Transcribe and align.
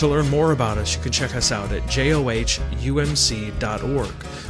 To 0.00 0.08
learn 0.08 0.30
more 0.30 0.52
about 0.52 0.78
us, 0.78 0.96
you 0.96 1.02
can 1.02 1.12
check 1.12 1.36
us 1.36 1.52
out 1.52 1.72
at 1.72 1.82
johumc.org 1.82 2.14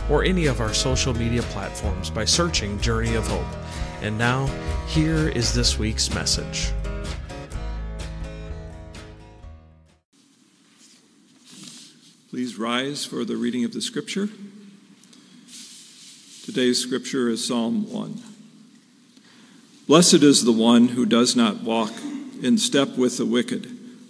or 0.09 0.23
any 0.23 0.47
of 0.47 0.61
our 0.61 0.73
social 0.73 1.13
media 1.13 1.43
platforms 1.43 2.09
by 2.09 2.25
searching 2.25 2.79
Journey 2.79 3.17
of 3.17 3.27
Hope. 3.27 3.45
And 4.01 4.17
now, 4.17 4.47
here 4.87 5.29
is 5.29 5.53
this 5.53 5.77
week's 5.77 6.15
message. 6.15 6.71
Please 12.29 12.57
rise 12.57 13.05
for 13.05 13.25
the 13.25 13.35
reading 13.35 13.65
of 13.65 13.73
the 13.73 13.83
scripture. 13.83 14.29
Today's 16.45 16.79
scripture 16.79 17.29
is 17.29 17.45
Psalm 17.45 17.91
1. 17.91 18.23
Blessed 19.89 20.23
is 20.23 20.45
the 20.45 20.53
one 20.53 20.91
who 20.91 21.05
does 21.05 21.35
not 21.35 21.65
walk 21.65 21.91
in 22.41 22.57
step 22.57 22.97
with 22.97 23.19
the 23.19 23.27
wicked 23.27 23.80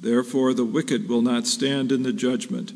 Therefore, 0.00 0.54
the 0.54 0.64
wicked 0.64 1.08
will 1.08 1.22
not 1.22 1.46
stand 1.46 1.90
in 1.90 2.04
the 2.04 2.12
judgment, 2.12 2.72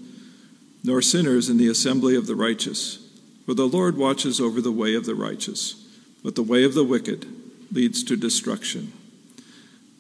nor 0.83 1.01
sinners 1.01 1.49
in 1.49 1.57
the 1.57 1.69
assembly 1.69 2.17
of 2.17 2.27
the 2.27 2.35
righteous. 2.35 2.99
For 3.47 3.55
the 3.55 3.69
Lord 3.69 3.97
watches 3.97 4.41
over 4.41 4.61
the 4.61 4.73
way 4.73 4.95
of 4.95 5.07
the 5.07 5.15
righteous, 5.15 5.87
but 6.25 6.35
the 6.35 6.43
way 6.43 6.65
of 6.65 6.75
the 6.75 6.85
wicked 6.85 7.27
leads 7.71 8.03
to 8.05 8.17
destruction. 8.17 8.93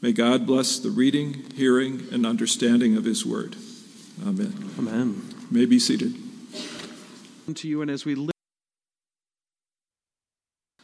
May 0.00 0.12
God 0.12 0.46
bless 0.46 0.80
the 0.80 0.90
reading, 0.90 1.44
hearing, 1.54 2.08
and 2.10 2.26
understanding 2.26 2.96
of 2.96 3.04
His 3.04 3.24
word. 3.24 3.54
Amen. 4.26 4.70
Amen. 4.78 5.22
You 5.50 5.58
may 5.58 5.64
be 5.64 5.78
seated. 5.78 6.14
To 7.54 7.68
you, 7.68 7.82
and 7.82 7.90
as 7.90 8.04
we 8.04 8.14
live. 8.14 8.32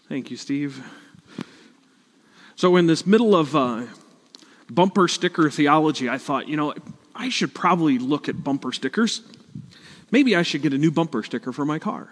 Thank 0.08 0.30
you, 0.30 0.36
Steve. 0.36 0.84
So, 2.55 2.77
in 2.77 2.86
this 2.86 3.06
middle 3.06 3.34
of 3.34 3.56
uh, 3.56 3.84
bumper 4.70 5.08
sticker 5.08 5.50
theology, 5.50 6.08
I 6.08 6.19
thought, 6.19 6.48
you 6.48 6.56
know, 6.56 6.74
I 7.14 7.28
should 7.28 7.55
probably 7.55 7.98
look 7.98 8.28
at 8.28 8.42
bumper 8.42 8.72
stickers. 8.72 9.22
Maybe 10.11 10.36
I 10.36 10.42
should 10.42 10.62
get 10.62 10.72
a 10.72 10.78
new 10.78 10.91
bumper 10.91 11.22
sticker 11.22 11.52
for 11.52 11.64
my 11.64 11.78
car. 11.78 12.08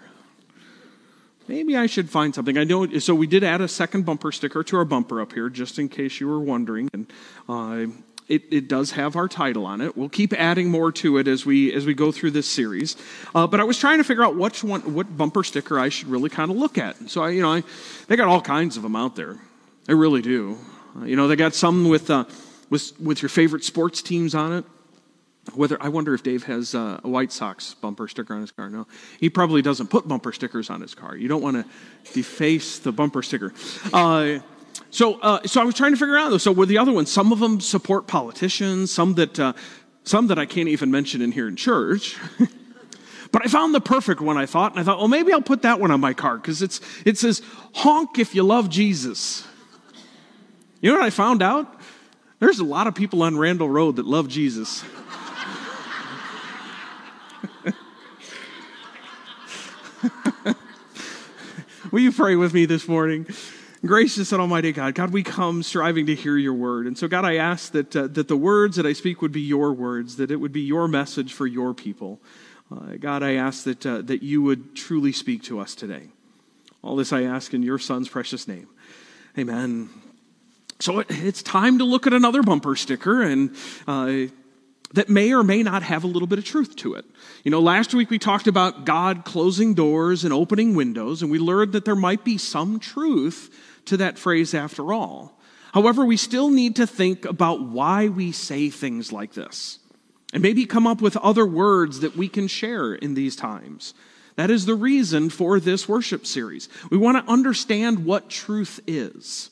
Maybe 1.47 1.77
I 1.77 1.85
should 1.85 2.09
find 2.09 2.35
something. 2.35 2.57
I 2.57 2.65
know. 2.65 2.85
So 2.99 3.15
we 3.15 3.25
did 3.25 3.43
add 3.43 3.61
a 3.61 3.69
second 3.69 4.05
bumper 4.05 4.33
sticker 4.33 4.63
to 4.63 4.77
our 4.77 4.85
bumper 4.85 5.21
up 5.21 5.31
here, 5.31 5.49
just 5.49 5.79
in 5.79 5.87
case 5.87 6.19
you 6.19 6.27
were 6.27 6.41
wondering. 6.41 6.89
And 6.91 7.11
uh, 7.47 7.85
it, 8.27 8.43
it, 8.51 8.67
does 8.67 8.91
have 8.91 9.15
our 9.15 9.29
title 9.29 9.65
on 9.65 9.79
it. 9.79 9.95
We'll 9.95 10.09
keep 10.09 10.33
adding 10.33 10.69
more 10.69 10.91
to 10.91 11.17
it 11.17 11.27
as 11.29 11.45
we 11.45 11.73
as 11.73 11.85
we 11.85 11.93
go 11.93 12.11
through 12.11 12.31
this 12.31 12.49
series. 12.49 12.97
Uh, 13.33 13.47
but 13.47 13.61
I 13.61 13.63
was 13.63 13.79
trying 13.79 13.99
to 13.99 14.03
figure 14.03 14.25
out 14.25 14.35
which 14.35 14.61
one, 14.61 14.93
what 14.93 15.15
bumper 15.15 15.43
sticker 15.43 15.79
I 15.79 15.87
should 15.87 16.09
really 16.09 16.29
kind 16.29 16.51
of 16.51 16.57
look 16.57 16.77
at. 16.77 17.09
So 17.09 17.23
I, 17.23 17.29
you 17.29 17.41
know, 17.41 17.53
I, 17.53 17.63
they 18.07 18.17
got 18.17 18.27
all 18.27 18.41
kinds 18.41 18.75
of 18.75 18.83
them 18.83 18.97
out 18.97 19.15
there. 19.15 19.37
They 19.85 19.93
really 19.93 20.21
do. 20.21 20.57
Uh, 20.99 21.05
you 21.05 21.15
know, 21.15 21.29
they 21.29 21.37
got 21.37 21.55
some 21.55 21.87
with 21.87 22.09
uh, 22.09 22.25
with, 22.69 22.99
with 22.99 23.21
your 23.21 23.29
favorite 23.29 23.63
sports 23.63 24.01
teams 24.01 24.35
on 24.35 24.53
it. 24.53 24.65
Whether 25.53 25.81
I 25.81 25.87
wonder 25.87 26.13
if 26.13 26.23
Dave 26.23 26.43
has 26.43 26.75
uh, 26.75 26.99
a 27.03 27.07
White 27.07 27.31
Sox 27.31 27.73
bumper 27.75 28.09
sticker 28.09 28.33
on 28.33 28.41
his 28.41 28.51
car. 28.51 28.69
No, 28.69 28.85
he 29.17 29.29
probably 29.29 29.61
doesn't 29.61 29.87
put 29.87 30.05
bumper 30.05 30.33
stickers 30.33 30.69
on 30.69 30.81
his 30.81 30.93
car. 30.93 31.15
You 31.15 31.29
don't 31.29 31.41
want 31.41 31.55
to 31.55 31.65
deface 32.13 32.79
the 32.79 32.91
bumper 32.91 33.23
sticker. 33.23 33.53
Uh, 33.93 34.39
so, 34.89 35.19
uh, 35.21 35.45
so 35.45 35.61
I 35.61 35.63
was 35.63 35.75
trying 35.75 35.91
to 35.91 35.97
figure 35.97 36.17
out 36.17 36.29
though. 36.29 36.37
So, 36.37 36.51
with 36.51 36.67
the 36.67 36.77
other 36.77 36.91
ones, 36.91 37.11
some 37.11 37.31
of 37.31 37.39
them 37.39 37.61
support 37.61 38.07
politicians, 38.07 38.91
some 38.91 39.13
that, 39.15 39.39
uh, 39.39 39.53
some 40.03 40.27
that 40.27 40.37
I 40.37 40.45
can't 40.45 40.69
even 40.69 40.91
mention 40.91 41.21
in 41.21 41.31
here 41.31 41.47
in 41.47 41.55
church. 41.55 42.17
but 43.31 43.45
I 43.45 43.49
found 43.49 43.73
the 43.73 43.81
perfect 43.81 44.21
one. 44.21 44.37
I 44.37 44.45
thought, 44.45 44.71
and 44.71 44.81
I 44.81 44.83
thought, 44.83 44.99
well, 44.99 45.07
maybe 45.07 45.31
I'll 45.31 45.41
put 45.41 45.61
that 45.63 45.79
one 45.79 45.91
on 45.91 45.99
my 45.99 46.13
car 46.13 46.37
because 46.37 46.61
it's 46.61 46.79
it 47.05 47.17
says 47.17 47.41
"honk 47.73 48.19
if 48.19 48.35
you 48.35 48.43
love 48.43 48.69
Jesus." 48.69 49.45
You 50.81 50.91
know 50.91 50.97
what 50.97 51.05
I 51.05 51.09
found 51.09 51.41
out? 51.41 51.76
There's 52.39 52.59
a 52.59 52.63
lot 52.63 52.85
of 52.85 52.93
people 52.93 53.23
on 53.23 53.35
Randall 53.37 53.69
Road 53.69 53.95
that 53.95 54.05
love 54.05 54.27
Jesus. 54.27 54.83
Will 61.91 62.01
you 62.01 62.11
pray 62.11 62.35
with 62.35 62.53
me 62.53 62.65
this 62.65 62.87
morning? 62.87 63.25
Gracious 63.85 64.31
and 64.31 64.41
Almighty 64.41 64.71
God, 64.71 64.93
God, 64.93 65.11
we 65.11 65.23
come 65.23 65.63
striving 65.63 66.05
to 66.07 66.15
hear 66.15 66.37
your 66.37 66.53
word. 66.53 66.85
And 66.85 66.95
so, 66.97 67.07
God, 67.07 67.25
I 67.25 67.37
ask 67.37 67.71
that, 67.71 67.95
uh, 67.95 68.07
that 68.07 68.27
the 68.27 68.37
words 68.37 68.75
that 68.75 68.85
I 68.85 68.93
speak 68.93 69.21
would 69.21 69.31
be 69.31 69.41
your 69.41 69.73
words, 69.73 70.17
that 70.17 70.29
it 70.29 70.35
would 70.35 70.51
be 70.51 70.61
your 70.61 70.87
message 70.87 71.33
for 71.33 71.47
your 71.47 71.73
people. 71.73 72.19
Uh, 72.71 72.97
God, 72.99 73.23
I 73.23 73.33
ask 73.33 73.63
that, 73.63 73.85
uh, 73.85 74.01
that 74.01 74.21
you 74.21 74.41
would 74.43 74.75
truly 74.75 75.11
speak 75.11 75.41
to 75.43 75.59
us 75.59 75.73
today. 75.73 76.09
All 76.83 76.95
this 76.95 77.11
I 77.13 77.23
ask 77.23 77.53
in 77.53 77.63
your 77.63 77.79
Son's 77.79 78.09
precious 78.09 78.47
name. 78.47 78.67
Amen. 79.37 79.89
So 80.79 81.03
it's 81.09 81.41
time 81.41 81.79
to 81.79 81.83
look 81.83 82.05
at 82.07 82.13
another 82.13 82.43
bumper 82.43 82.75
sticker 82.75 83.21
and 83.21 83.55
uh, 83.87 84.31
that 84.93 85.09
may 85.09 85.33
or 85.33 85.43
may 85.43 85.63
not 85.63 85.83
have 85.83 86.03
a 86.03 86.07
little 86.07 86.27
bit 86.27 86.39
of 86.39 86.45
truth 86.45 86.75
to 86.77 86.93
it. 86.93 87.05
You 87.43 87.51
know, 87.51 87.59
last 87.59 87.93
week 87.93 88.09
we 88.09 88.19
talked 88.19 88.47
about 88.47 88.85
God 88.85 89.25
closing 89.25 89.73
doors 89.73 90.23
and 90.23 90.33
opening 90.33 90.75
windows, 90.75 91.21
and 91.21 91.31
we 91.31 91.39
learned 91.39 91.73
that 91.73 91.85
there 91.85 91.95
might 91.95 92.23
be 92.23 92.37
some 92.37 92.79
truth 92.79 93.49
to 93.85 93.97
that 93.97 94.17
phrase 94.17 94.53
after 94.53 94.93
all. 94.93 95.39
However, 95.73 96.05
we 96.05 96.17
still 96.17 96.49
need 96.49 96.75
to 96.77 96.87
think 96.87 97.25
about 97.25 97.61
why 97.61 98.07
we 98.07 98.31
say 98.31 98.69
things 98.69 99.11
like 99.11 99.33
this 99.33 99.79
and 100.33 100.41
maybe 100.43 100.65
come 100.65 100.87
up 100.87 101.01
with 101.01 101.17
other 101.17 101.45
words 101.45 101.99
that 102.01 102.15
we 102.15 102.27
can 102.29 102.47
share 102.47 102.93
in 102.93 103.13
these 103.13 103.35
times. 103.35 103.93
That 104.35 104.49
is 104.49 104.65
the 104.65 104.75
reason 104.75 105.29
for 105.29 105.59
this 105.59 105.89
worship 105.89 106.25
series. 106.25 106.69
We 106.89 106.97
want 106.97 107.17
to 107.17 107.31
understand 107.31 108.05
what 108.05 108.29
truth 108.29 108.79
is 108.85 109.49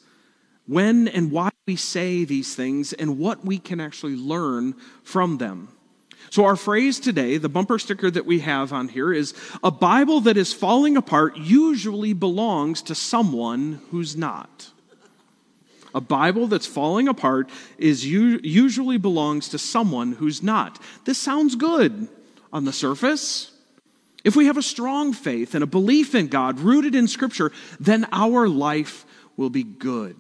when 0.68 1.08
and 1.08 1.32
why 1.32 1.52
we 1.68 1.76
say 1.76 2.26
these 2.26 2.56
things, 2.56 2.94
and 2.94 3.18
what 3.18 3.46
we 3.46 3.58
can 3.58 3.80
actually 3.80 4.16
learn 4.16 4.74
from 5.04 5.38
them. 5.38 5.70
So, 6.32 6.46
our 6.46 6.56
phrase 6.56 7.00
today, 7.00 7.38
the 7.38 7.50
bumper 7.50 7.80
sticker 7.80 8.10
that 8.12 8.26
we 8.26 8.40
have 8.40 8.74
on 8.74 8.88
here, 8.88 9.14
is 9.14 9.34
a 9.64 9.72
Bible 9.72 10.22
that 10.22 10.38
is 10.38 10.54
falling 10.54 10.98
apart 10.98 11.38
usually 11.38 12.14
belongs 12.14 12.82
to 12.84 12.96
someone 12.96 13.82
who's 13.92 14.16
not. 14.16 14.72
A 15.94 16.02
Bible 16.02 16.48
that's 16.48 16.66
falling 16.66 17.08
apart 17.08 17.50
is 17.78 18.06
usually 18.06 18.98
belongs 18.98 19.50
to 19.50 19.58
someone 19.58 20.12
who's 20.14 20.44
not. 20.44 20.82
This 21.06 21.18
sounds 21.18 21.56
good 21.56 22.10
on 22.52 22.66
the 22.66 22.74
surface. 22.74 23.52
If 24.26 24.36
we 24.36 24.48
have 24.48 24.58
a 24.58 24.64
strong 24.64 25.14
faith 25.14 25.56
and 25.56 25.64
a 25.64 25.68
belief 25.68 26.14
in 26.14 26.28
God 26.28 26.60
rooted 26.60 26.96
in 26.96 27.08
Scripture, 27.08 27.52
then 27.80 28.08
our 28.12 28.50
life 28.50 29.06
will 29.38 29.50
be 29.50 29.64
good. 29.64 30.18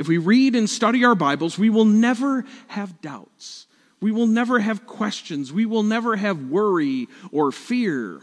If 0.00 0.08
we 0.08 0.16
read 0.16 0.56
and 0.56 0.68
study 0.68 1.04
our 1.04 1.14
Bibles, 1.14 1.58
we 1.58 1.68
will 1.68 1.84
never 1.84 2.46
have 2.68 3.02
doubts. 3.02 3.66
We 4.00 4.12
will 4.12 4.26
never 4.26 4.58
have 4.58 4.86
questions. 4.86 5.52
We 5.52 5.66
will 5.66 5.82
never 5.82 6.16
have 6.16 6.48
worry 6.48 7.06
or 7.30 7.52
fear. 7.52 8.22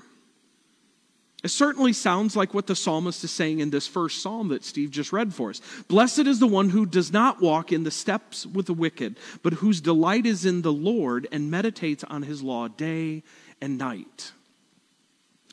It 1.43 1.49
certainly 1.49 1.93
sounds 1.93 2.35
like 2.35 2.55
what 2.55 2.65
the 2.65 2.75
psalmist 2.75 3.23
is 3.23 3.29
saying 3.29 3.59
in 3.59 3.69
this 3.69 3.85
first 3.85 4.23
psalm 4.23 4.47
that 4.47 4.63
Steve 4.65 4.89
just 4.89 5.13
read 5.13 5.35
for 5.35 5.51
us. 5.51 5.61
Blessed 5.87 6.25
is 6.25 6.39
the 6.39 6.47
one 6.47 6.71
who 6.71 6.87
does 6.87 7.13
not 7.13 7.41
walk 7.43 7.71
in 7.71 7.83
the 7.83 7.91
steps 7.91 8.43
with 8.47 8.65
the 8.65 8.73
wicked, 8.73 9.15
but 9.43 9.53
whose 9.53 9.79
delight 9.79 10.25
is 10.25 10.47
in 10.47 10.63
the 10.63 10.73
Lord 10.73 11.27
and 11.31 11.51
meditates 11.51 12.03
on 12.05 12.23
his 12.23 12.41
law 12.41 12.67
day 12.67 13.21
and 13.61 13.77
night. 13.77 14.31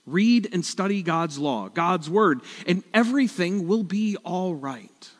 Read 0.06 0.48
and 0.54 0.64
study 0.64 1.02
God's 1.02 1.38
law, 1.38 1.68
God's 1.68 2.08
word, 2.08 2.40
and 2.66 2.82
everything 2.94 3.68
will 3.68 3.82
be 3.82 4.16
all 4.24 4.54
right. 4.54 5.10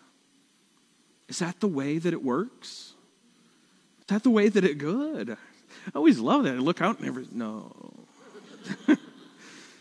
Is 1.28 1.38
that 1.38 1.60
the 1.60 1.68
way 1.68 1.98
that 1.98 2.12
it 2.12 2.22
works? 2.22 2.94
Is 4.00 4.06
that 4.08 4.22
the 4.22 4.30
way 4.30 4.48
that 4.48 4.64
it 4.64 4.78
good? 4.78 5.36
I 5.86 5.98
always 5.98 6.18
love 6.18 6.44
that. 6.44 6.54
I 6.54 6.58
look 6.58 6.80
out 6.80 6.98
and 6.98 7.08
every 7.08 7.26
no. 7.32 7.72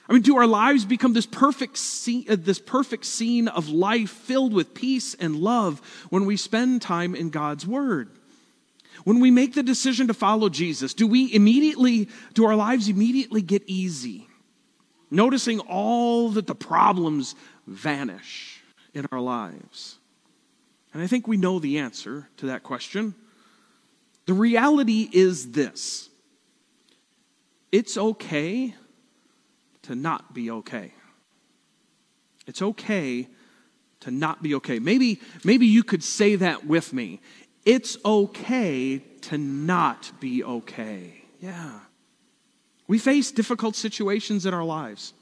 I 0.09 0.13
mean, 0.13 0.21
do 0.21 0.37
our 0.37 0.47
lives 0.47 0.85
become 0.85 1.13
this 1.13 1.25
perfect, 1.25 1.77
scene, 1.77 2.25
uh, 2.29 2.35
this 2.37 2.59
perfect 2.59 3.05
scene 3.05 3.47
of 3.47 3.69
life 3.69 4.09
filled 4.09 4.53
with 4.53 4.73
peace 4.73 5.13
and 5.13 5.35
love 5.35 5.81
when 6.09 6.25
we 6.25 6.35
spend 6.35 6.81
time 6.81 7.15
in 7.15 7.29
God's 7.29 7.65
Word? 7.65 8.09
When 9.05 9.19
we 9.19 9.31
make 9.31 9.53
the 9.53 9.63
decision 9.63 10.07
to 10.07 10.13
follow 10.13 10.49
Jesus, 10.49 10.93
do 10.93 11.07
we 11.07 11.33
immediately, 11.33 12.09
do 12.33 12.45
our 12.45 12.55
lives 12.55 12.89
immediately 12.89 13.41
get 13.41 13.63
easy? 13.65 14.27
Noticing 15.09 15.59
all 15.61 16.29
that 16.29 16.47
the 16.47 16.55
problems 16.55 17.35
vanish 17.65 18.61
in 18.93 19.05
our 19.11 19.19
lives? 19.19 19.97
And 20.93 21.01
I 21.01 21.07
think 21.07 21.27
we 21.27 21.37
know 21.37 21.59
the 21.59 21.79
answer 21.79 22.29
to 22.37 22.47
that 22.47 22.63
question. 22.63 23.15
The 24.25 24.33
reality 24.33 25.09
is 25.11 25.51
this 25.51 26.09
it's 27.71 27.97
okay 27.97 28.75
to 29.83 29.95
not 29.95 30.33
be 30.33 30.51
okay. 30.51 30.93
It's 32.45 32.61
okay 32.61 33.27
to 34.01 34.11
not 34.11 34.43
be 34.43 34.55
okay. 34.55 34.79
Maybe, 34.79 35.21
maybe 35.43 35.65
you 35.65 35.83
could 35.83 36.03
say 36.03 36.35
that 36.35 36.65
with 36.65 36.93
me. 36.93 37.21
It's 37.65 37.97
okay 38.03 38.99
to 38.99 39.37
not 39.37 40.11
be 40.19 40.43
okay. 40.43 41.23
Yeah. 41.39 41.79
We 42.87 42.99
face 42.99 43.31
difficult 43.31 43.75
situations 43.75 44.45
in 44.45 44.53
our 44.53 44.63
lives. 44.63 45.13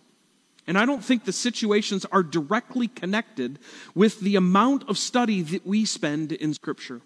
And 0.68 0.78
I 0.78 0.86
don't 0.86 1.04
think 1.04 1.26
the 1.26 1.34
situations 1.34 2.06
are 2.12 2.24
directly 2.24 2.88
connected 2.88 3.60
with 3.96 4.20
the 4.20 4.36
amount 4.36 4.88
of 4.90 4.98
study 4.98 5.42
that 5.42 5.66
we 5.66 5.86
spend 5.86 6.32
in 6.32 6.54
Scripture. 6.54 7.02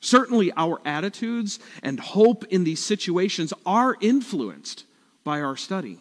Certainly, 0.00 0.52
our 0.56 0.80
attitudes 0.84 1.58
and 1.82 1.98
hope 1.98 2.44
in 2.44 2.64
these 2.64 2.82
situations 2.84 3.52
are 3.66 3.96
influenced 4.00 4.84
by 5.24 5.40
our 5.40 5.56
study. 5.56 5.98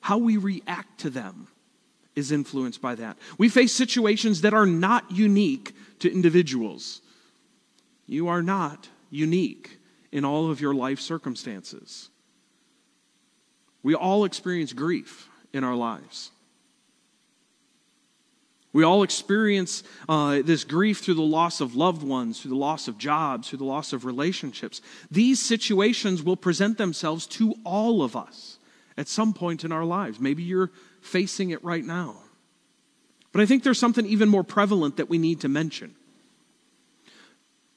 How 0.00 0.18
we 0.18 0.36
react 0.36 1.00
to 1.00 1.10
them 1.10 1.46
is 2.16 2.32
influenced 2.32 2.82
by 2.82 2.96
that. 2.96 3.16
We 3.38 3.48
face 3.48 3.72
situations 3.72 4.40
that 4.40 4.54
are 4.54 4.66
not 4.66 5.10
unique 5.10 5.74
to 6.00 6.12
individuals. 6.12 7.02
You 8.06 8.28
are 8.28 8.42
not 8.42 8.88
unique 9.10 9.78
in 10.10 10.24
all 10.24 10.50
of 10.50 10.60
your 10.60 10.74
life 10.74 10.98
circumstances. 10.98 12.08
We 13.82 13.94
all 13.94 14.24
experience 14.24 14.72
grief 14.72 15.29
in 15.52 15.64
our 15.64 15.74
lives. 15.74 16.30
We 18.72 18.84
all 18.84 19.02
experience 19.02 19.82
uh, 20.08 20.42
this 20.42 20.62
grief 20.62 21.00
through 21.00 21.14
the 21.14 21.22
loss 21.22 21.60
of 21.60 21.74
loved 21.74 22.04
ones, 22.04 22.40
through 22.40 22.50
the 22.50 22.56
loss 22.56 22.86
of 22.86 22.98
jobs, 22.98 23.48
through 23.48 23.58
the 23.58 23.64
loss 23.64 23.92
of 23.92 24.04
relationships. 24.04 24.80
These 25.10 25.40
situations 25.40 26.22
will 26.22 26.36
present 26.36 26.78
themselves 26.78 27.26
to 27.28 27.54
all 27.64 28.02
of 28.02 28.14
us 28.14 28.58
at 28.96 29.08
some 29.08 29.32
point 29.34 29.64
in 29.64 29.72
our 29.72 29.84
lives. 29.84 30.20
Maybe 30.20 30.44
you're 30.44 30.70
facing 31.00 31.50
it 31.50 31.64
right 31.64 31.84
now. 31.84 32.16
But 33.32 33.42
I 33.42 33.46
think 33.46 33.64
there's 33.64 33.78
something 33.78 34.06
even 34.06 34.28
more 34.28 34.44
prevalent 34.44 34.98
that 34.98 35.08
we 35.08 35.18
need 35.18 35.40
to 35.40 35.48
mention. 35.48 35.94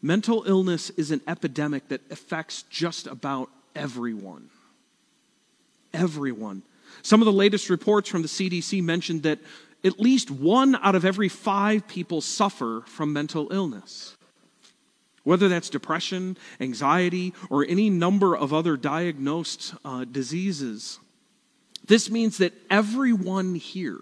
Mental 0.01 0.43
illness 0.45 0.89
is 0.91 1.11
an 1.11 1.21
epidemic 1.27 1.87
that 1.87 2.01
affects 2.11 2.63
just 2.63 3.07
about 3.07 3.49
everyone. 3.75 4.49
Everyone. 5.93 6.61
Some 7.01 7.21
of 7.21 7.25
the 7.25 7.31
latest 7.31 7.69
reports 7.69 8.09
from 8.09 8.21
the 8.21 8.27
CDC 8.27 8.81
mentioned 8.83 9.23
that 9.23 9.39
at 9.83 9.99
least 9.99 10.31
one 10.31 10.75
out 10.75 10.95
of 10.95 11.05
every 11.05 11.29
five 11.29 11.87
people 11.87 12.21
suffer 12.21 12.83
from 12.87 13.11
mental 13.11 13.51
illness. 13.51 14.15
Whether 15.23 15.47
that's 15.47 15.69
depression, 15.69 16.37
anxiety, 16.59 17.33
or 17.49 17.65
any 17.65 17.89
number 17.89 18.35
of 18.35 18.53
other 18.53 18.75
diagnosed 18.77 19.73
uh, 19.85 20.05
diseases. 20.05 20.99
This 21.85 22.09
means 22.09 22.37
that 22.37 22.53
everyone 22.69 23.55
here 23.55 24.01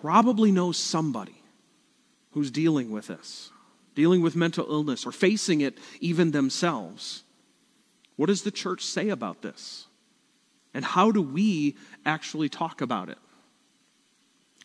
probably 0.00 0.50
knows 0.50 0.76
somebody 0.76 1.42
who's 2.32 2.50
dealing 2.50 2.90
with 2.90 3.06
this, 3.08 3.50
dealing 3.94 4.22
with 4.22 4.34
mental 4.34 4.66
illness, 4.70 5.06
or 5.06 5.12
facing 5.12 5.60
it 5.60 5.78
even 6.00 6.30
themselves. 6.30 7.22
What 8.16 8.26
does 8.26 8.42
the 8.42 8.50
church 8.50 8.84
say 8.84 9.10
about 9.10 9.42
this? 9.42 9.86
And 10.74 10.84
how 10.84 11.10
do 11.10 11.22
we 11.22 11.76
actually 12.04 12.48
talk 12.48 12.80
about 12.80 13.08
it? 13.08 13.18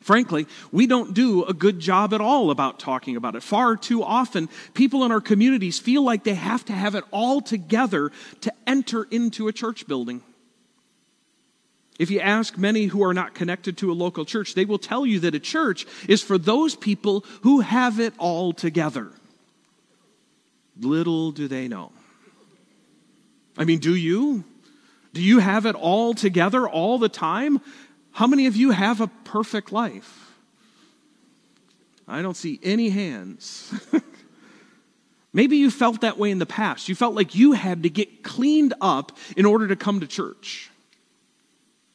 Frankly, 0.01 0.47
we 0.71 0.87
don't 0.87 1.13
do 1.13 1.43
a 1.43 1.53
good 1.53 1.79
job 1.79 2.13
at 2.13 2.21
all 2.21 2.51
about 2.51 2.79
talking 2.79 3.15
about 3.15 3.35
it. 3.35 3.43
Far 3.43 3.75
too 3.75 4.03
often, 4.03 4.47
people 4.73 5.03
in 5.03 5.11
our 5.11 5.19
communities 5.19 5.79
feel 5.79 6.03
like 6.03 6.23
they 6.23 6.35
have 6.35 6.63
to 6.65 6.73
have 6.73 6.95
it 6.95 7.03
all 7.11 7.41
together 7.41 8.11
to 8.41 8.53
enter 8.65 9.03
into 9.09 9.47
a 9.47 9.53
church 9.53 9.87
building. 9.87 10.21
If 11.99 12.11
you 12.11 12.19
ask 12.19 12.57
many 12.57 12.85
who 12.85 13.03
are 13.03 13.13
not 13.13 13.33
connected 13.33 13.77
to 13.79 13.91
a 13.91 13.93
local 13.93 14.23
church, 14.23 14.53
they 14.53 14.65
will 14.65 14.77
tell 14.77 15.05
you 15.05 15.19
that 15.21 15.33
a 15.33 15.39
church 15.39 15.87
is 16.07 16.21
for 16.21 16.37
those 16.37 16.75
people 16.75 17.25
who 17.41 17.61
have 17.61 17.99
it 17.99 18.13
all 18.19 18.53
together. 18.53 19.09
Little 20.79 21.31
do 21.31 21.47
they 21.47 21.67
know. 21.67 21.91
I 23.57 23.65
mean, 23.65 23.79
do 23.79 23.95
you? 23.95 24.43
Do 25.17 25.23
you 25.23 25.39
have 25.39 25.65
it 25.65 25.73
all 25.73 26.13
together 26.13 26.69
all 26.69 26.99
the 26.99 27.09
time? 27.09 27.59
How 28.11 28.27
many 28.27 28.45
of 28.45 28.55
you 28.55 28.69
have 28.69 29.01
a 29.01 29.07
perfect 29.07 29.71
life? 29.71 30.31
I 32.07 32.21
don't 32.21 32.37
see 32.37 32.59
any 32.61 32.89
hands. 32.89 33.73
Maybe 35.33 35.57
you 35.57 35.71
felt 35.71 36.01
that 36.01 36.19
way 36.19 36.29
in 36.29 36.37
the 36.37 36.45
past. 36.45 36.87
You 36.87 36.93
felt 36.93 37.15
like 37.15 37.33
you 37.33 37.53
had 37.53 37.81
to 37.81 37.89
get 37.89 38.21
cleaned 38.21 38.75
up 38.79 39.17
in 39.35 39.47
order 39.47 39.67
to 39.69 39.75
come 39.75 40.01
to 40.01 40.07
church. 40.07 40.69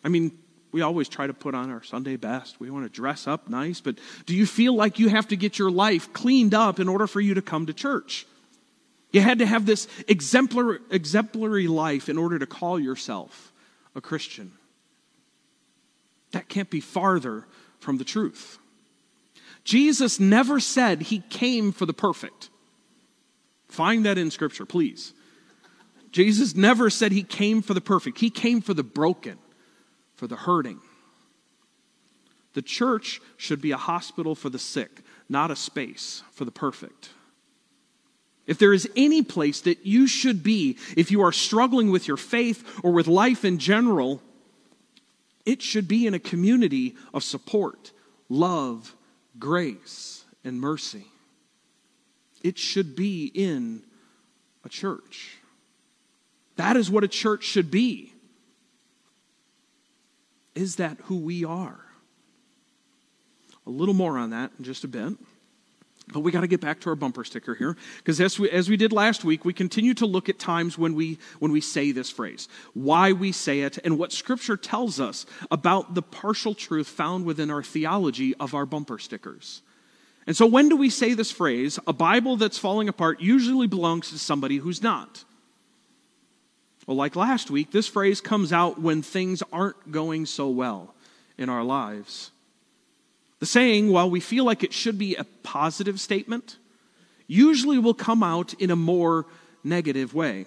I 0.03 0.09
mean, 0.09 0.37
we 0.73 0.81
always 0.83 1.09
try 1.09 1.29
to 1.29 1.33
put 1.33 1.55
on 1.55 1.71
our 1.71 1.85
Sunday 1.85 2.17
best. 2.17 2.59
We 2.59 2.71
want 2.71 2.87
to 2.87 2.89
dress 2.89 3.29
up 3.29 3.49
nice, 3.49 3.81
but 3.81 3.99
do 4.27 4.35
you 4.35 4.47
feel 4.47 4.75
like 4.75 4.99
you 4.99 5.11
have 5.11 5.29
to 5.29 5.37
get 5.37 5.61
your 5.61 5.71
life 5.71 6.13
cleaned 6.13 6.55
up 6.55 6.81
in 6.81 6.89
order 6.89 7.07
for 7.07 7.21
you 7.21 7.35
to 7.35 7.43
come 7.43 7.67
to 7.67 7.73
church? 7.73 8.27
You 9.13 9.21
had 9.21 9.39
to 9.41 9.47
have 9.47 9.67
this 9.67 9.87
exemplary, 10.09 10.79
exemplary 10.91 11.69
life 11.69 12.09
in 12.09 12.17
order 12.17 12.39
to 12.39 12.47
call 12.47 12.81
yourself 12.81 13.53
a 13.95 14.01
Christian. 14.01 14.53
That 16.33 16.49
can't 16.49 16.71
be 16.71 16.81
farther 16.81 17.47
from 17.79 17.99
the 17.99 18.05
truth. 18.05 18.59
Jesus 19.65 20.19
never 20.19 20.59
said 20.59 21.03
he 21.03 21.21
came 21.29 21.73
for 21.73 21.85
the 21.85 21.93
perfect. 21.93 22.49
Find 23.69 24.07
that 24.07 24.19
in 24.19 24.31
Scripture, 24.31 24.67
please. 24.67 25.13
Jesus 26.11 26.57
never 26.57 26.91
said 26.91 27.13
he 27.13 27.23
came 27.23 27.63
for 27.63 27.75
the 27.75 27.81
perfect, 27.81 28.19
he 28.19 28.31
came 28.31 28.61
for 28.61 28.75
the 28.75 28.83
broken, 28.83 29.39
for 30.15 30.27
the 30.27 30.37
hurting. 30.37 30.81
The 32.55 32.63
church 32.63 33.21
should 33.37 33.63
be 33.63 33.71
a 33.71 33.79
hospital 33.79 34.35
for 34.35 34.51
the 34.51 34.59
sick, 34.59 35.01
not 35.29 35.51
a 35.51 35.57
space 35.57 36.23
for 36.33 36.45
the 36.45 36.51
perfect. 36.51 37.11
If 38.47 38.59
there 38.59 38.73
is 38.73 38.89
any 38.97 39.23
place 39.23 39.61
that 39.63 39.87
you 39.87 40.07
should 40.07 40.43
be 40.43 40.77
if 40.97 41.11
you 41.11 41.23
are 41.23 41.33
struggling 41.33 41.91
with 41.91 42.09
your 42.09 42.17
faith 42.17 42.81
or 42.83 42.93
with 42.93 43.07
life 43.07 43.45
in 43.45 43.59
general, 43.59 44.21
it 45.47 45.63
should 45.63 45.89
be 45.89 46.07
in 46.07 46.15
a 46.15 46.19
community 46.19 46.97
of 47.15 47.23
support, 47.25 47.93
love, 48.29 48.95
grace, 49.39 50.25
and 50.45 50.61
mercy. 50.61 51.07
It 52.43 52.59
should 52.59 52.97
be 52.97 53.27
in 53.27 53.83
a 54.65 54.69
church. 54.69 55.39
That 56.57 56.77
is 56.77 56.91
what 56.91 57.05
a 57.05 57.09
church 57.09 57.45
should 57.45 57.71
be. 57.71 58.13
Is 60.55 60.77
that 60.77 60.99
who 61.05 61.19
we 61.19 61.45
are? 61.45 61.81
A 63.67 63.71
little 63.71 63.95
more 63.95 64.19
on 64.19 64.31
that 64.31 64.51
in 64.59 64.65
just 64.65 64.85
a 64.85 64.89
bit. 64.89 65.15
But 66.13 66.21
we 66.21 66.31
got 66.31 66.43
to 66.43 66.47
get 66.47 66.61
back 66.61 66.81
to 66.81 66.91
our 66.91 66.97
bumper 66.97 67.25
sticker 67.25 67.55
here, 67.55 67.77
because 67.99 68.21
as 68.21 68.39
we, 68.39 68.51
as 68.51 68.69
we 68.69 68.77
did 68.77 68.93
last 68.93 69.25
week, 69.25 69.45
we 69.45 69.53
continue 69.53 69.95
to 69.95 70.07
look 70.07 70.29
at 70.29 70.39
times 70.39 70.77
when 70.77 70.95
we, 70.95 71.19
when 71.39 71.53
we 71.53 71.61
say 71.61 71.93
this 71.93 72.11
phrase, 72.11 72.49
why 72.75 73.13
we 73.13 73.33
say 73.33 73.61
it, 73.61 73.79
and 73.85 73.99
what 73.99 74.13
Scripture 74.13 74.57
tells 74.57 75.01
us 75.01 75.27
about 75.51 75.95
the 75.95 76.03
partial 76.03 76.55
truth 76.55 76.89
found 76.89 77.25
within 77.25 77.51
our 77.51 77.63
theology 77.63 78.35
of 78.37 78.55
our 78.55 78.67
bumper 78.67 78.99
stickers. 78.99 79.63
And 80.27 80.37
so, 80.37 80.47
when 80.47 80.69
do 80.69 80.77
we 80.77 80.91
say 80.91 81.15
this 81.15 81.33
phrase? 81.33 81.79
A 81.87 81.93
Bible 81.93 82.37
that's 82.37 82.59
falling 82.59 82.89
apart 82.89 83.21
usually 83.21 83.67
belongs 83.67 84.11
to 84.11 84.19
somebody 84.19 84.59
who's 84.59 84.83
not. 84.83 85.25
Well, 86.87 86.97
like 86.97 87.17
last 87.17 87.51
week, 87.51 87.71
this 87.71 87.89
phrase 87.89 88.21
comes 88.21 88.53
out 88.53 88.81
when 88.81 89.03
things 89.03 89.43
aren't 89.53 89.91
going 89.91 90.27
so 90.27 90.49
well 90.49 90.95
in 91.39 91.49
our 91.49 91.65
lives. 91.65 92.31
The 93.43 93.47
saying, 93.47 93.91
while 93.91 94.09
we 94.09 94.21
feel 94.21 94.45
like 94.45 94.63
it 94.63 94.73
should 94.73 94.99
be 94.99 95.17
a 95.17 95.25
positive 95.43 95.99
statement, 95.99 96.59
usually 97.27 97.77
will 97.77 97.93
come 97.93 98.23
out 98.23 98.55
in 98.55 98.71
a 98.71 98.77
more 98.77 99.27
negative 99.65 100.15
way. 100.15 100.47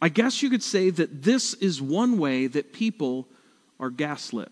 I 0.00 0.08
guess 0.08 0.42
you 0.42 0.48
could 0.48 0.62
say 0.62 0.88
that 0.88 1.24
this 1.24 1.52
is 1.52 1.82
one 1.82 2.16
way 2.16 2.46
that 2.46 2.72
people 2.72 3.28
are 3.78 3.90
gaslit. 3.90 4.50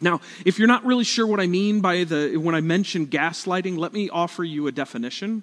Now, 0.00 0.22
if 0.46 0.58
you're 0.58 0.66
not 0.66 0.86
really 0.86 1.04
sure 1.04 1.26
what 1.26 1.40
I 1.40 1.46
mean 1.46 1.82
by 1.82 2.04
the 2.04 2.38
when 2.38 2.54
I 2.54 2.62
mention 2.62 3.06
gaslighting, 3.06 3.76
let 3.76 3.92
me 3.92 4.08
offer 4.08 4.44
you 4.44 4.68
a 4.68 4.72
definition. 4.72 5.42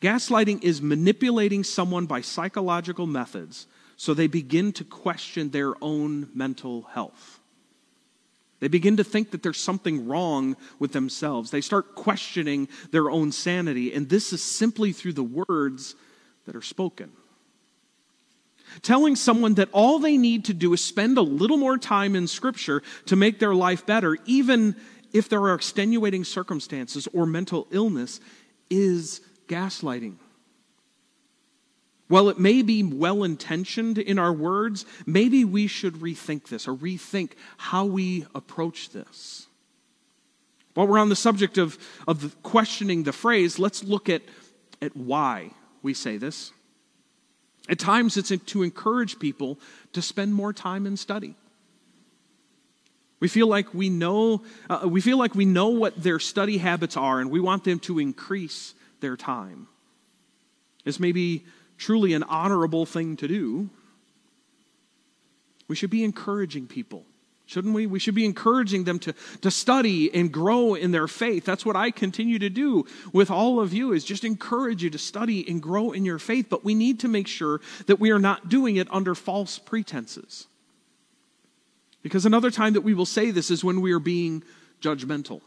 Gaslighting 0.00 0.64
is 0.64 0.80
manipulating 0.80 1.64
someone 1.64 2.06
by 2.06 2.22
psychological 2.22 3.06
methods 3.06 3.66
So 3.96 4.14
they 4.14 4.26
begin 4.26 4.72
to 4.72 4.84
question 4.84 5.50
their 5.50 5.74
own 5.82 6.28
mental 6.34 6.82
health. 6.92 7.40
They 8.60 8.68
begin 8.68 8.96
to 8.96 9.04
think 9.04 9.30
that 9.32 9.42
there's 9.42 9.60
something 9.60 10.06
wrong 10.06 10.56
with 10.78 10.92
themselves. 10.92 11.50
They 11.50 11.60
start 11.60 11.94
questioning 11.94 12.68
their 12.92 13.10
own 13.10 13.32
sanity, 13.32 13.92
and 13.92 14.08
this 14.08 14.32
is 14.32 14.42
simply 14.42 14.92
through 14.92 15.14
the 15.14 15.22
words 15.22 15.94
that 16.46 16.56
are 16.56 16.62
spoken. 16.62 17.12
Telling 18.82 19.16
someone 19.16 19.54
that 19.54 19.68
all 19.72 19.98
they 19.98 20.16
need 20.16 20.46
to 20.46 20.54
do 20.54 20.72
is 20.72 20.82
spend 20.82 21.18
a 21.18 21.22
little 21.22 21.56
more 21.56 21.78
time 21.78 22.16
in 22.16 22.26
Scripture 22.26 22.82
to 23.06 23.16
make 23.16 23.38
their 23.38 23.54
life 23.54 23.86
better, 23.86 24.16
even 24.24 24.76
if 25.12 25.28
there 25.28 25.42
are 25.42 25.54
extenuating 25.54 26.24
circumstances 26.24 27.06
or 27.12 27.26
mental 27.26 27.66
illness, 27.70 28.20
is 28.70 29.20
gaslighting. 29.46 30.16
While 32.08 32.28
it 32.28 32.38
may 32.38 32.62
be 32.62 32.82
well 32.82 33.24
intentioned 33.24 33.98
in 33.98 34.18
our 34.18 34.32
words, 34.32 34.84
maybe 35.06 35.44
we 35.44 35.66
should 35.66 35.94
rethink 35.94 36.48
this 36.48 36.68
or 36.68 36.74
rethink 36.74 37.32
how 37.56 37.86
we 37.86 38.26
approach 38.34 38.90
this. 38.90 39.46
While 40.74 40.88
we're 40.88 40.98
on 40.98 41.08
the 41.08 41.16
subject 41.16 41.56
of, 41.56 41.78
of 42.06 42.36
questioning 42.42 43.04
the 43.04 43.12
phrase, 43.12 43.58
let's 43.58 43.82
look 43.82 44.08
at, 44.08 44.22
at 44.82 44.94
why 44.96 45.50
we 45.82 45.94
say 45.94 46.16
this. 46.18 46.52
At 47.68 47.78
times, 47.78 48.16
it's 48.18 48.28
to 48.28 48.62
encourage 48.62 49.18
people 49.18 49.58
to 49.94 50.02
spend 50.02 50.34
more 50.34 50.52
time 50.52 50.86
in 50.86 50.98
study. 50.98 51.34
We 53.20 53.28
feel 53.28 53.46
like 53.46 53.72
we 53.72 53.88
know, 53.88 54.42
uh, 54.68 54.82
we 54.84 55.00
feel 55.00 55.16
like 55.16 55.34
we 55.34 55.46
know 55.46 55.68
what 55.68 56.02
their 56.02 56.18
study 56.18 56.58
habits 56.58 56.96
are, 56.96 57.20
and 57.20 57.30
we 57.30 57.40
want 57.40 57.64
them 57.64 57.78
to 57.80 57.98
increase 57.98 58.74
their 59.00 59.16
time. 59.16 59.68
This 60.84 61.00
may 61.00 61.12
be 61.12 61.44
truly 61.78 62.12
an 62.14 62.22
honorable 62.22 62.86
thing 62.86 63.16
to 63.16 63.28
do. 63.28 63.70
We 65.68 65.76
should 65.76 65.90
be 65.90 66.04
encouraging 66.04 66.66
people 66.66 67.06
Shouldn't 67.46 67.74
we? 67.74 67.86
We 67.86 67.98
should 67.98 68.14
be 68.14 68.24
encouraging 68.24 68.84
them 68.84 68.98
to, 69.00 69.14
to 69.42 69.50
study 69.50 70.12
and 70.14 70.32
grow 70.32 70.74
in 70.74 70.92
their 70.92 71.06
faith. 71.06 71.44
That's 71.44 71.66
what 71.66 71.76
I 71.76 71.90
continue 71.90 72.38
to 72.38 72.48
do 72.48 72.86
with 73.12 73.30
all 73.30 73.60
of 73.60 73.74
you 73.74 73.92
is 73.92 74.02
just 74.02 74.24
encourage 74.24 74.82
you 74.82 74.88
to 74.90 74.98
study 74.98 75.46
and 75.46 75.60
grow 75.60 75.92
in 75.92 76.06
your 76.06 76.18
faith. 76.18 76.46
But 76.48 76.64
we 76.64 76.74
need 76.74 77.00
to 77.00 77.08
make 77.08 77.26
sure 77.26 77.60
that 77.86 78.00
we 78.00 78.10
are 78.12 78.18
not 78.18 78.48
doing 78.48 78.76
it 78.76 78.88
under 78.90 79.14
false 79.14 79.58
pretenses. 79.58 80.46
Because 82.02 82.24
another 82.24 82.50
time 82.50 82.72
that 82.74 82.80
we 82.80 82.94
will 82.94 83.06
say 83.06 83.30
this 83.30 83.50
is 83.50 83.62
when 83.62 83.82
we 83.82 83.92
are 83.92 84.00
being 84.00 84.42
judgmental. 84.80 85.42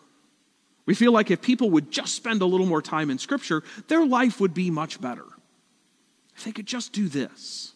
We 0.85 0.93
feel 0.93 1.11
like 1.11 1.31
if 1.31 1.41
people 1.41 1.71
would 1.71 1.91
just 1.91 2.15
spend 2.15 2.41
a 2.43 2.45
little 2.45 2.65
more 2.67 2.81
time 2.81 3.09
in 3.09 3.17
Scripture, 3.17 3.63
their 3.87 4.05
life 4.05 4.39
would 4.39 4.53
be 4.53 4.69
much 4.69 5.01
better. 5.01 5.25
If 6.37 6.43
they 6.43 6.51
could 6.51 6.67
just 6.67 6.93
do 6.93 7.09
this. 7.09 7.73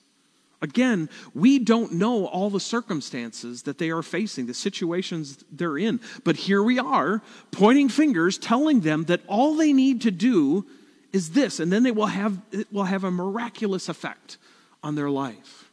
Again, 0.62 1.10
we 1.34 1.58
don't 1.58 1.94
know 1.94 2.28
all 2.28 2.52
the 2.52 2.60
circumstances 2.60 3.64
that 3.64 3.80
they 3.80 3.90
are 3.90 4.04
facing, 4.04 4.46
the 4.46 4.54
situations 4.54 5.44
they're 5.52 5.80
in. 5.80 6.00
But 6.24 6.36
here 6.36 6.62
we 6.62 6.78
are, 6.78 7.24
pointing 7.50 7.90
fingers, 7.90 8.38
telling 8.38 8.82
them 8.82 9.06
that 9.06 9.22
all 9.28 9.56
they 9.56 9.74
need 9.74 10.02
to 10.02 10.12
do 10.12 10.68
is 11.12 11.32
this, 11.32 11.60
and 11.60 11.74
then 11.74 11.82
they 11.82 11.92
will 11.92 12.06
have, 12.06 12.40
it 12.52 12.72
will 12.72 12.84
have 12.84 13.04
a 13.04 13.12
miraculous 13.12 13.90
effect 13.90 14.38
on 14.84 14.94
their 14.94 15.10
life. 15.10 15.72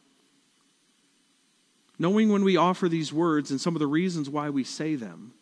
Knowing 1.99 2.29
when 2.29 2.43
we 2.43 2.57
offer 2.57 2.89
these 2.89 3.13
words 3.13 3.51
and 3.51 3.61
some 3.61 3.75
of 3.75 3.79
the 3.79 3.87
reasons 3.87 4.29
why 4.29 4.49
we 4.49 4.63
say 4.63 4.95
them, 4.95 5.33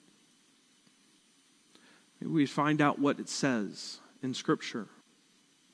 we 2.22 2.46
find 2.46 2.82
out 2.82 3.00
what 3.00 3.20
it 3.20 3.30
says 3.30 4.00
in 4.22 4.34
Scripture 4.34 4.88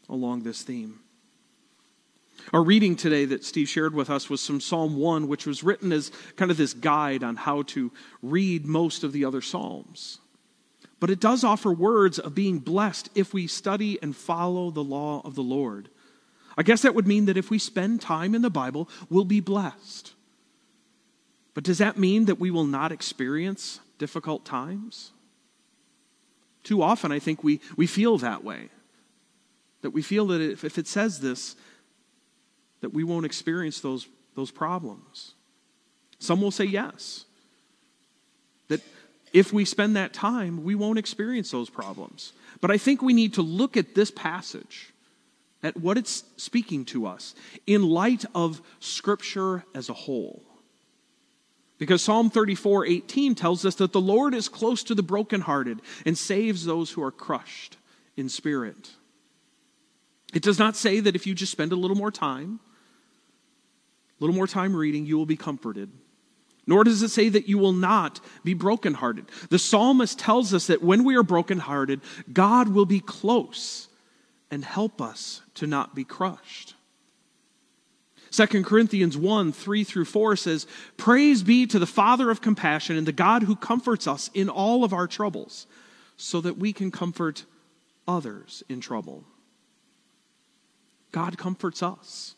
along 0.07 0.43
this 0.43 0.61
theme. 0.61 0.99
Our 2.51 2.63
reading 2.63 2.95
today 2.95 3.25
that 3.25 3.45
Steve 3.45 3.69
shared 3.69 3.93
with 3.93 4.09
us 4.09 4.29
was 4.29 4.45
from 4.45 4.59
Psalm 4.59 4.97
1, 4.97 5.27
which 5.27 5.45
was 5.45 5.63
written 5.63 5.91
as 5.91 6.11
kind 6.35 6.51
of 6.51 6.57
this 6.57 6.73
guide 6.73 7.23
on 7.23 7.35
how 7.35 7.61
to 7.63 7.91
read 8.21 8.65
most 8.65 9.03
of 9.03 9.13
the 9.13 9.25
other 9.25 9.41
Psalms. 9.41 10.19
But 10.99 11.09
it 11.09 11.19
does 11.19 11.43
offer 11.43 11.71
words 11.71 12.19
of 12.19 12.35
being 12.35 12.59
blessed 12.59 13.09
if 13.15 13.33
we 13.33 13.47
study 13.47 14.01
and 14.01 14.15
follow 14.15 14.71
the 14.71 14.83
law 14.83 15.21
of 15.23 15.35
the 15.35 15.43
Lord. 15.43 15.89
I 16.57 16.63
guess 16.63 16.81
that 16.81 16.95
would 16.95 17.07
mean 17.07 17.25
that 17.25 17.37
if 17.37 17.49
we 17.49 17.59
spend 17.59 18.01
time 18.01 18.35
in 18.35 18.41
the 18.41 18.49
Bible, 18.49 18.89
we'll 19.09 19.25
be 19.25 19.39
blessed. 19.39 20.13
But 21.53 21.63
does 21.63 21.77
that 21.79 21.97
mean 21.97 22.25
that 22.25 22.39
we 22.39 22.51
will 22.51 22.65
not 22.65 22.91
experience 22.91 23.79
difficult 23.97 24.45
times? 24.45 25.11
Too 26.63 26.81
often, 26.81 27.11
I 27.11 27.19
think 27.19 27.43
we, 27.43 27.59
we 27.75 27.87
feel 27.87 28.17
that 28.19 28.43
way. 28.43 28.69
That 29.81 29.91
we 29.91 30.01
feel 30.01 30.27
that 30.27 30.41
if, 30.41 30.63
if 30.63 30.77
it 30.77 30.87
says 30.87 31.19
this, 31.19 31.55
that 32.83 32.93
we 32.93 33.03
won't 33.03 33.25
experience 33.25 33.79
those, 33.79 34.07
those 34.35 34.51
problems. 34.51 35.33
Some 36.19 36.41
will 36.41 36.51
say 36.51 36.65
yes. 36.65 37.25
That 38.67 38.81
if 39.33 39.51
we 39.51 39.65
spend 39.65 39.95
that 39.95 40.13
time, 40.13 40.63
we 40.63 40.75
won't 40.75 40.99
experience 40.99 41.49
those 41.49 41.69
problems. 41.69 42.33
But 42.61 42.71
I 42.71 42.77
think 42.77 43.01
we 43.01 43.13
need 43.13 43.33
to 43.35 43.41
look 43.41 43.77
at 43.77 43.95
this 43.95 44.11
passage, 44.11 44.93
at 45.63 45.77
what 45.77 45.97
it's 45.97 46.23
speaking 46.37 46.85
to 46.85 47.07
us, 47.07 47.35
in 47.65 47.83
light 47.83 48.25
of 48.35 48.61
Scripture 48.79 49.63
as 49.73 49.89
a 49.89 49.93
whole. 49.93 50.43
Because 51.79 52.01
Psalm 52.01 52.29
34 52.29 52.85
18 52.85 53.33
tells 53.33 53.65
us 53.65 53.75
that 53.75 53.93
the 53.93 54.01
Lord 54.01 54.33
is 54.33 54.47
close 54.49 54.83
to 54.83 54.95
the 54.95 55.03
brokenhearted 55.03 55.81
and 56.05 56.17
saves 56.17 56.65
those 56.65 56.91
who 56.91 57.01
are 57.01 57.11
crushed 57.11 57.77
in 58.15 58.29
spirit. 58.29 58.91
It 60.33 60.43
does 60.43 60.59
not 60.59 60.75
say 60.75 60.99
that 60.99 61.15
if 61.15 61.27
you 61.27 61.33
just 61.33 61.51
spend 61.51 61.71
a 61.71 61.77
little 61.77 61.97
more 61.97 62.11
time, 62.11 62.59
little 64.23 64.35
more 64.35 64.47
time 64.47 64.75
reading, 64.75 65.05
you 65.05 65.17
will 65.17 65.25
be 65.25 65.35
comforted. 65.35 65.91
Nor 66.65 66.85
does 66.85 67.01
it 67.01 67.09
say 67.09 67.27
that 67.29 67.49
you 67.49 67.57
will 67.57 67.73
not 67.73 68.21
be 68.43 68.53
brokenhearted. 68.53 69.25
The 69.49 69.59
psalmist 69.59 70.17
tells 70.17 70.53
us 70.53 70.67
that 70.67 70.81
when 70.81 71.03
we 71.03 71.15
are 71.15 71.23
brokenhearted, 71.23 71.99
God 72.31 72.69
will 72.69 72.85
be 72.85 73.01
close 73.01 73.89
and 74.49 74.63
help 74.63 75.01
us 75.01 75.41
to 75.55 75.67
not 75.67 75.93
be 75.93 76.05
crushed. 76.05 76.75
2 78.31 78.63
Corinthians 78.63 79.17
1 79.17 79.51
3 79.51 79.83
through 79.83 80.05
4 80.05 80.35
says, 80.37 80.65
Praise 80.95 81.43
be 81.43 81.67
to 81.67 81.77
the 81.77 81.85
Father 81.85 82.31
of 82.31 82.41
compassion 82.41 82.95
and 82.95 83.05
the 83.05 83.11
God 83.11 83.43
who 83.43 83.55
comforts 83.55 84.07
us 84.07 84.29
in 84.33 84.49
all 84.49 84.83
of 84.83 84.93
our 84.93 85.05
troubles, 85.05 85.67
so 86.15 86.39
that 86.41 86.57
we 86.57 86.71
can 86.71 86.91
comfort 86.91 87.45
others 88.07 88.63
in 88.69 88.79
trouble. 88.79 89.25
God 91.11 91.37
comforts 91.37 91.83
us 91.83 92.35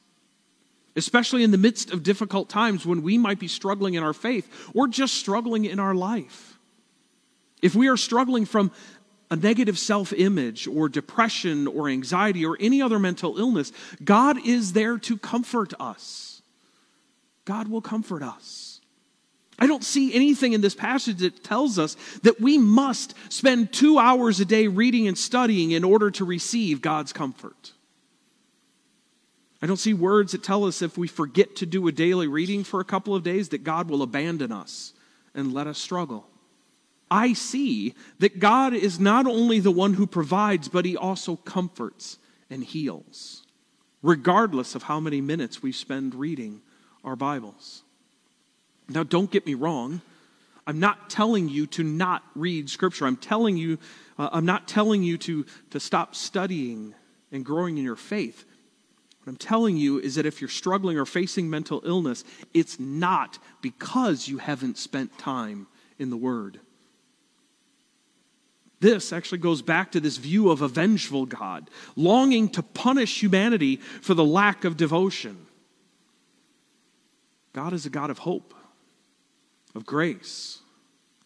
especially 0.95 1.43
in 1.43 1.51
the 1.51 1.57
midst 1.57 1.91
of 1.91 2.03
difficult 2.03 2.49
times 2.49 2.85
when 2.85 3.01
we 3.01 3.17
might 3.17 3.39
be 3.39 3.47
struggling 3.47 3.95
in 3.95 4.03
our 4.03 4.13
faith 4.13 4.49
or 4.73 4.87
just 4.87 5.15
struggling 5.15 5.65
in 5.65 5.79
our 5.79 5.93
life. 5.93 6.57
If 7.61 7.75
we 7.75 7.87
are 7.87 7.97
struggling 7.97 8.45
from 8.45 8.71
a 9.31 9.35
negative 9.35 9.79
self 9.79 10.13
image 10.13 10.67
or 10.67 10.87
depression 10.87 11.67
or 11.67 11.89
anxiety 11.89 12.45
or 12.45 12.57
any 12.59 12.81
other 12.81 12.99
mental 12.99 13.37
illness, 13.39 13.71
God 14.03 14.45
is 14.45 14.73
there 14.73 14.97
to 14.99 15.17
comfort 15.17 15.73
us. 15.79 16.41
God 17.45 17.67
will 17.67 17.81
comfort 17.81 18.23
us. 18.23 18.81
I 19.57 19.67
don't 19.67 19.83
see 19.83 20.13
anything 20.13 20.53
in 20.53 20.61
this 20.61 20.75
passage 20.75 21.19
that 21.19 21.43
tells 21.43 21.79
us 21.79 21.95
that 22.23 22.41
we 22.41 22.57
must 22.57 23.13
spend 23.31 23.71
two 23.71 23.97
hours 23.97 24.39
a 24.39 24.45
day 24.45 24.67
reading 24.67 25.07
and 25.07 25.17
studying 25.17 25.71
in 25.71 25.83
order 25.83 26.11
to 26.11 26.25
receive 26.25 26.81
God's 26.81 27.13
comfort. 27.13 27.71
I 29.61 29.67
don't 29.67 29.77
see 29.77 29.93
words 29.93 30.33
that 30.33 30.43
tell 30.43 30.65
us 30.65 30.81
if 30.81 30.97
we 30.97 31.07
forget 31.07 31.55
to 31.57 31.65
do 31.65 31.87
a 31.87 31.91
daily 31.91 32.27
reading 32.27 32.63
for 32.63 32.79
a 32.79 32.85
couple 32.85 33.15
of 33.15 33.23
days 33.23 33.49
that 33.49 33.63
God 33.63 33.89
will 33.89 34.01
abandon 34.01 34.51
us 34.51 34.93
and 35.33 35.53
let 35.53 35.67
us 35.67 35.77
struggle. 35.77 36.27
I 37.09 37.33
see 37.33 37.93
that 38.19 38.39
God 38.39 38.73
is 38.73 38.99
not 38.99 39.25
only 39.27 39.59
the 39.59 39.71
one 39.71 39.93
who 39.93 40.07
provides, 40.07 40.67
but 40.67 40.85
He 40.85 40.97
also 40.97 41.35
comforts 41.35 42.17
and 42.49 42.63
heals, 42.63 43.45
regardless 44.01 44.75
of 44.75 44.83
how 44.83 44.99
many 44.99 45.21
minutes 45.21 45.61
we 45.61 45.71
spend 45.71 46.15
reading 46.15 46.61
our 47.03 47.15
Bibles. 47.15 47.83
Now, 48.89 49.03
don't 49.03 49.31
get 49.31 49.45
me 49.45 49.53
wrong. 49.53 50.01
I'm 50.67 50.79
not 50.79 51.09
telling 51.09 51.47
you 51.47 51.67
to 51.67 51.83
not 51.83 52.23
read 52.35 52.69
Scripture. 52.69 53.05
I'm 53.05 53.17
telling 53.17 53.55
you, 53.57 53.77
uh, 54.17 54.29
I'm 54.31 54.45
not 54.45 54.67
telling 54.67 55.03
you 55.03 55.17
to, 55.19 55.45
to 55.71 55.79
stop 55.79 56.15
studying 56.15 56.93
and 57.31 57.45
growing 57.45 57.77
in 57.77 57.83
your 57.83 57.95
faith. 57.95 58.45
What 59.25 59.31
I'm 59.31 59.37
telling 59.37 59.75
you 59.75 59.99
is 59.99 60.15
that 60.15 60.27
if 60.27 60.39
you're 60.39 60.47
struggling 60.47 60.99
or 60.99 61.05
facing 61.05 61.49
mental 61.49 61.81
illness, 61.83 62.23
it's 62.53 62.79
not 62.79 63.39
because 63.59 64.27
you 64.27 64.37
haven't 64.37 64.77
spent 64.77 65.17
time 65.17 65.65
in 65.97 66.11
the 66.11 66.17
Word. 66.17 66.59
This 68.81 69.11
actually 69.11 69.39
goes 69.39 69.63
back 69.63 69.93
to 69.93 69.99
this 69.99 70.17
view 70.17 70.51
of 70.51 70.61
a 70.61 70.67
vengeful 70.67 71.25
God, 71.25 71.71
longing 71.95 72.49
to 72.49 72.61
punish 72.61 73.19
humanity 73.19 73.77
for 73.77 74.13
the 74.13 74.23
lack 74.23 74.63
of 74.63 74.77
devotion. 74.77 75.47
God 77.51 77.73
is 77.73 77.87
a 77.87 77.89
God 77.89 78.11
of 78.11 78.19
hope, 78.19 78.53
of 79.73 79.87
grace, 79.87 80.59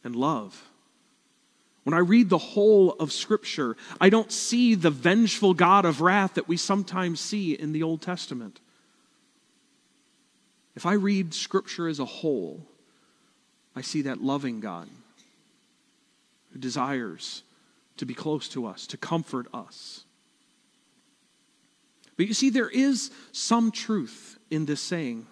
and 0.05 0.15
love. 0.15 0.68
When 1.89 1.97
I 1.97 2.01
read 2.01 2.29
the 2.29 2.37
whole 2.37 2.91
of 2.91 3.11
Scripture, 3.11 3.75
I 3.99 4.09
don't 4.09 4.31
see 4.31 4.75
the 4.75 4.91
vengeful 4.91 5.55
God 5.55 5.85
of 5.85 6.01
wrath 6.01 6.35
that 6.35 6.47
we 6.47 6.55
sometimes 6.55 7.19
see 7.19 7.53
in 7.53 7.71
the 7.71 7.81
Old 7.81 8.03
Testament. 8.03 8.59
If 10.75 10.85
I 10.85 10.93
read 10.93 11.33
Scripture 11.33 11.87
as 11.87 11.97
a 11.97 12.05
whole, 12.05 12.63
I 13.75 13.81
see 13.81 14.03
that 14.03 14.21
loving 14.21 14.59
God 14.59 14.87
who 16.53 16.59
desires 16.59 17.41
to 17.97 18.05
be 18.05 18.13
close 18.13 18.47
to 18.49 18.67
us, 18.67 18.85
to 18.85 18.95
comfort 18.95 19.47
us. 19.51 20.05
But 22.17 22.27
you 22.27 22.35
see, 22.35 22.51
there 22.51 22.69
is 22.69 23.09
some 23.31 23.71
truth 23.71 24.37
in 24.51 24.67
this 24.67 24.79
saying. 24.79 25.25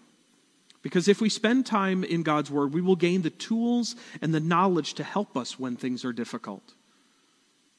Because 0.81 1.07
if 1.07 1.19
we 1.19 1.29
spend 1.29 1.65
time 1.65 2.03
in 2.03 2.23
God's 2.23 2.51
Word, 2.51 2.73
we 2.73 2.81
will 2.81 2.95
gain 2.95 3.21
the 3.21 3.29
tools 3.29 3.95
and 4.21 4.33
the 4.33 4.39
knowledge 4.39 4.93
to 4.95 5.03
help 5.03 5.35
us 5.35 5.59
when 5.59 5.75
things 5.75 6.05
are 6.05 6.13
difficult. 6.13 6.73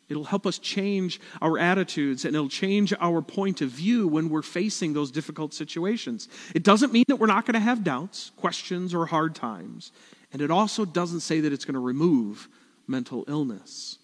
It'll 0.08 0.24
help 0.24 0.46
us 0.46 0.58
change 0.58 1.20
our 1.42 1.58
attitudes 1.58 2.24
and 2.24 2.34
it'll 2.34 2.48
change 2.48 2.94
our 2.98 3.20
point 3.20 3.60
of 3.60 3.68
view 3.68 4.08
when 4.08 4.30
we're 4.30 4.42
facing 4.42 4.94
those 4.94 5.10
difficult 5.10 5.52
situations. 5.52 6.28
It 6.54 6.62
doesn't 6.62 6.92
mean 6.92 7.04
that 7.08 7.16
we're 7.16 7.26
not 7.26 7.44
going 7.44 7.54
to 7.54 7.60
have 7.60 7.84
doubts, 7.84 8.30
questions, 8.36 8.94
or 8.94 9.06
hard 9.06 9.34
times. 9.34 9.92
And 10.32 10.40
it 10.40 10.50
also 10.50 10.84
doesn't 10.84 11.20
say 11.20 11.40
that 11.40 11.52
it's 11.52 11.64
going 11.64 11.74
to 11.74 11.80
remove 11.80 12.48
mental 12.86 13.24
illness. 13.28 13.98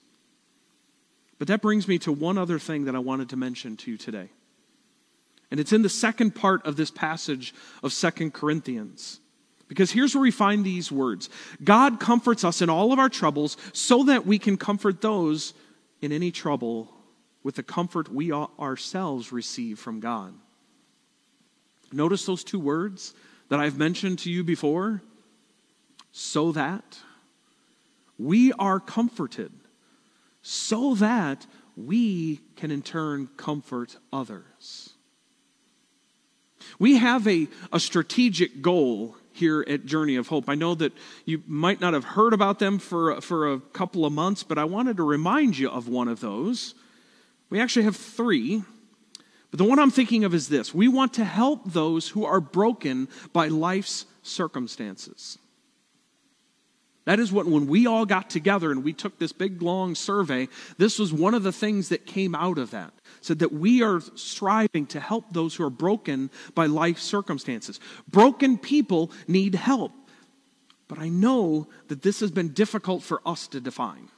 But 1.39 1.49
that 1.49 1.63
brings 1.63 1.89
me 1.89 1.99
to 2.01 2.13
one 2.13 2.39
other 2.39 2.59
thing 2.59 2.85
that 2.85 2.95
I 2.95 3.01
wanted 3.01 3.31
to 3.31 3.37
mention 3.37 3.77
to 3.79 3.91
you 3.91 3.97
today. 3.97 4.29
And 5.51 5.61
it's 5.61 5.73
in 5.73 5.83
the 5.83 5.89
second 5.89 6.35
part 6.35 6.65
of 6.67 6.77
this 6.77 6.91
passage 6.91 7.55
of 7.83 7.93
Second 7.93 8.33
Corinthians. 8.33 9.21
Because 9.69 9.91
here's 9.91 10.15
where 10.15 10.23
we 10.23 10.31
find 10.31 10.65
these 10.65 10.93
words 10.93 11.29
God 11.63 12.01
comforts 12.01 12.45
us 12.45 12.63
in 12.63 12.71
all 12.71 12.93
of 12.93 12.99
our 12.99 13.09
troubles 13.09 13.57
so 13.73 14.05
that 14.05 14.27
we 14.27 14.39
can 14.39 14.57
comfort 14.57 15.01
those 15.01 15.55
in 16.01 16.13
any 16.13 16.31
trouble 16.31 16.93
with 17.43 17.57
the 17.57 17.63
comfort 17.63 18.09
we 18.09 18.33
ourselves 18.33 19.33
receive 19.33 19.79
from 19.79 20.01
God. 20.01 20.35
Notice 21.93 22.27
those 22.27 22.43
two 22.43 22.59
words 22.59 23.15
that 23.49 23.61
I've 23.61 23.79
mentioned 23.79 24.19
to 24.21 24.31
you 24.31 24.43
before 24.43 25.03
so 26.11 26.53
that 26.53 26.99
we 28.19 28.53
are 28.53 28.81
comforted, 28.81 29.53
so 30.43 30.95
that 30.95 31.47
we 31.77 32.41
can 32.57 32.71
in 32.71 32.83
turn 32.83 33.29
comfort 33.37 33.97
others. 34.13 34.94
We 36.79 36.97
have 36.97 37.27
a, 37.27 37.49
a 37.73 37.81
strategic 37.81 38.63
goal 38.63 39.17
here 39.33 39.65
at 39.69 39.85
Journey 39.85 40.17
of 40.17 40.29
Hope. 40.29 40.49
I 40.49 40.55
know 40.55 40.75
that 40.77 40.93
you 41.25 41.43
might 41.47 41.81
not 41.81 41.93
have 41.93 42.05
heard 42.05 42.33
about 42.33 42.61
them 42.61 42.79
for, 42.79 43.21
for 43.21 43.53
a 43.53 43.61
couple 43.61 44.07
of 44.07 44.13
months, 44.13 44.43
but 44.43 44.59
I 44.59 44.65
wanted 44.65 44.97
to 44.99 45.03
remind 45.03 45.59
you 45.59 45.69
of 45.69 45.89
one 45.89 46.09
of 46.09 46.21
those. 46.21 46.75
We 47.51 47.61
actually 47.61 47.85
have 47.85 47.97
three. 47.97 48.63
But 49.51 49.59
the 49.59 49.65
one 49.65 49.79
I'm 49.79 49.91
thinking 49.91 50.25
of 50.25 50.35
is 50.35 50.49
this 50.49 50.75
we 50.75 50.89
want 50.89 51.15
to 51.15 51.25
help 51.25 51.73
those 51.73 52.09
who 52.09 52.25
are 52.25 52.41
broken 52.41 53.09
by 53.33 53.49
life's 53.49 54.07
circumstances. 54.23 55.39
That 57.05 57.21
is 57.21 57.31
what, 57.31 57.47
when 57.47 57.67
we 57.67 57.87
all 57.87 58.07
got 58.07 58.31
together 58.31 58.71
and 58.71 58.83
we 58.83 58.95
took 58.95 59.19
this 59.19 59.33
big 59.33 59.61
long 59.61 59.95
survey, 59.95 60.49
this 60.79 60.99
was 60.99 61.13
one 61.13 61.35
of 61.35 61.43
the 61.43 61.53
things 61.53 61.91
that 61.91 62.07
came 62.07 62.35
out 62.35 62.57
of 62.57 62.71
that. 62.71 62.95
Said 63.21 63.41
that 63.41 63.53
we 63.53 63.83
are 63.83 64.01
striving 64.15 64.87
to 64.87 65.01
help 65.01 65.27
those 65.33 65.55
who 65.55 65.65
are 65.65 65.71
broken 65.71 66.31
by 66.55 66.67
life 66.67 66.99
circumstances. 66.99 67.79
Broken 68.09 68.57
people 68.57 69.11
need 69.29 69.55
help. 69.55 69.93
But 70.89 70.99
I 70.99 71.09
know 71.09 71.69
that 71.89 72.03
this 72.03 72.21
has 72.21 72.31
been 72.31 72.53
difficult 72.53 73.03
for 73.03 73.21
us 73.27 73.49
to 73.49 73.61
define 73.61 74.09